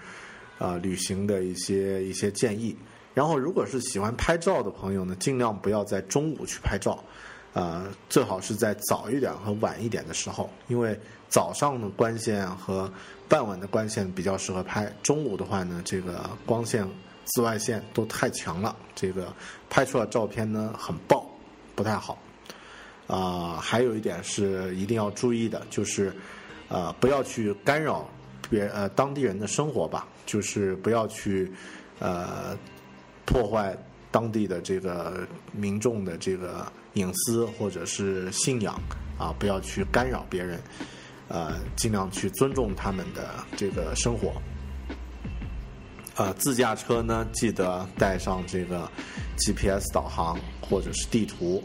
[0.57, 2.78] 啊旅行的一些一些建议。
[3.20, 7.03] 然后，如果是喜欢拍照的朋友呢，尽量不要在中午去拍照，
[7.51, 10.97] 呃，最好是在早一点和晚一点的时候，因为
[11.28, 12.89] 早上的光线和
[13.28, 16.88] 傍晚的光线比较适合拍，中午的话呢，这个光线、
[17.26, 19.34] 紫外线都太强了，这个
[19.70, 21.30] 拍出来照片呢很爆，
[21.76, 22.17] 不太好。
[23.05, 26.13] 啊，还有一点是一定要注意的，就是
[26.70, 28.08] 啊，不要去干扰
[28.50, 31.51] 别呃当地人的生活吧，就是不要去
[32.00, 32.58] 呃。
[33.30, 33.78] 破坏
[34.10, 38.74] 当地的这个民众的这个隐私或者是信仰
[39.20, 40.60] 啊，不要去干扰别人，
[41.28, 44.34] 呃，尽量去尊重他们的这个生活。
[46.16, 48.89] 呃，自驾车呢，记得带上这个
[49.38, 51.64] GPS 导航或者是地图。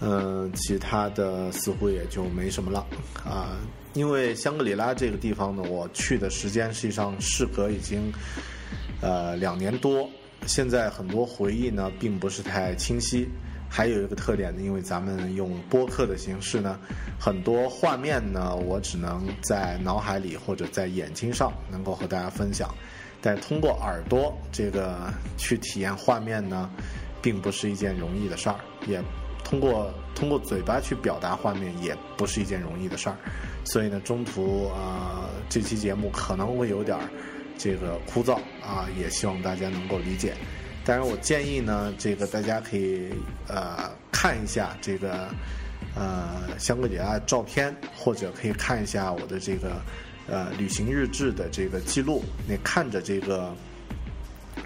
[0.00, 2.86] 嗯，其他的似乎也就没什么了
[3.26, 3.58] 啊，
[3.92, 8.10] 因为香格里拉这个地方呢，我去的时间实际上事隔已经
[9.02, 10.08] 呃两年多。
[10.46, 13.28] 现在很多回忆呢，并不是太清晰。
[13.72, 16.76] 还有一个特点呢，因为咱们用播客的形式呢，
[17.20, 22.68] 很多画面呢，我只能在脑海里或者在眼睛上能够和大家分享。
[23.22, 26.68] 但通过耳朵这个去体验画面呢，
[27.22, 28.56] 并不是一件容易的事儿。
[28.88, 29.00] 也
[29.44, 33.16] 通过通过嘴巴去表达画面，也不是一件容易的事儿。
[33.64, 37.04] 所以呢，中途啊，这期节目可能会有点儿。
[37.62, 40.34] 这个枯燥啊，也希望大家能够理解。
[40.82, 43.10] 当然，我建议呢，这个大家可以
[43.48, 45.28] 呃看一下这个
[45.94, 49.78] 呃香格里拉照片，或者可以看一下我的这个
[50.26, 52.24] 呃旅行日志的这个记录。
[52.48, 53.54] 你看着这个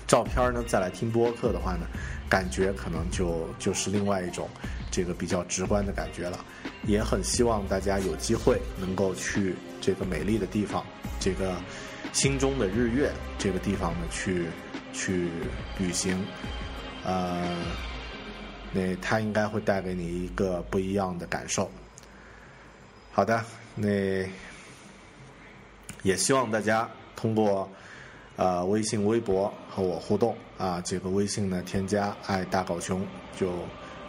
[0.07, 1.89] 照片呢，再来听播客的话呢，
[2.31, 4.49] 感觉可能就就是另外一种
[4.93, 6.39] 这个比较直观的感觉了。
[6.87, 10.87] 也很希望大家有机会能够去这个美丽的地方，
[11.19, 11.57] 这个。
[12.15, 14.47] 心中的日月这个地方呢，去
[14.93, 15.28] 去
[15.78, 16.24] 旅行，
[17.05, 17.45] 呃，
[18.73, 21.69] 那它应该会带给你一个不一样的感受。
[23.12, 23.89] 好的，那
[26.05, 27.69] 也希望大家通过
[28.36, 30.81] 呃微信、微博和我互动啊。
[30.85, 33.05] 这个微信呢，添加“爱大狗熊”
[33.36, 33.51] 就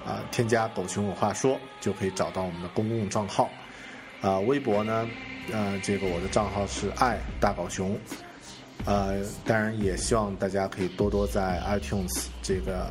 [0.06, 3.49] 啊，添加“狗熊有话说”就可以找到我们的公共账号。
[4.26, 5.07] 啊，微博呢，
[5.52, 7.95] 呃，这个我的账号是“爱大狗熊”。
[8.84, 12.88] 呃，当然也希望大家可以多多在 iTunes 这个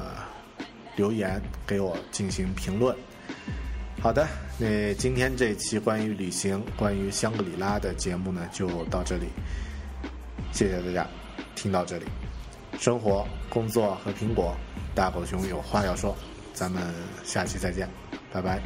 [0.95, 2.97] 留言给我进行评论。
[4.01, 4.29] 好的，
[4.59, 9.27] 那今天这期关于旅行、关于香格里拉的节目呢，就到这里。
[10.53, 11.05] 谢谢大家
[11.57, 12.05] 听到这里。
[12.79, 14.55] 生活、工作和苹果，
[14.95, 16.15] 大狗熊有话要说。
[16.53, 16.81] 咱们
[17.25, 17.89] 下期再见，
[18.33, 18.61] 拜拜。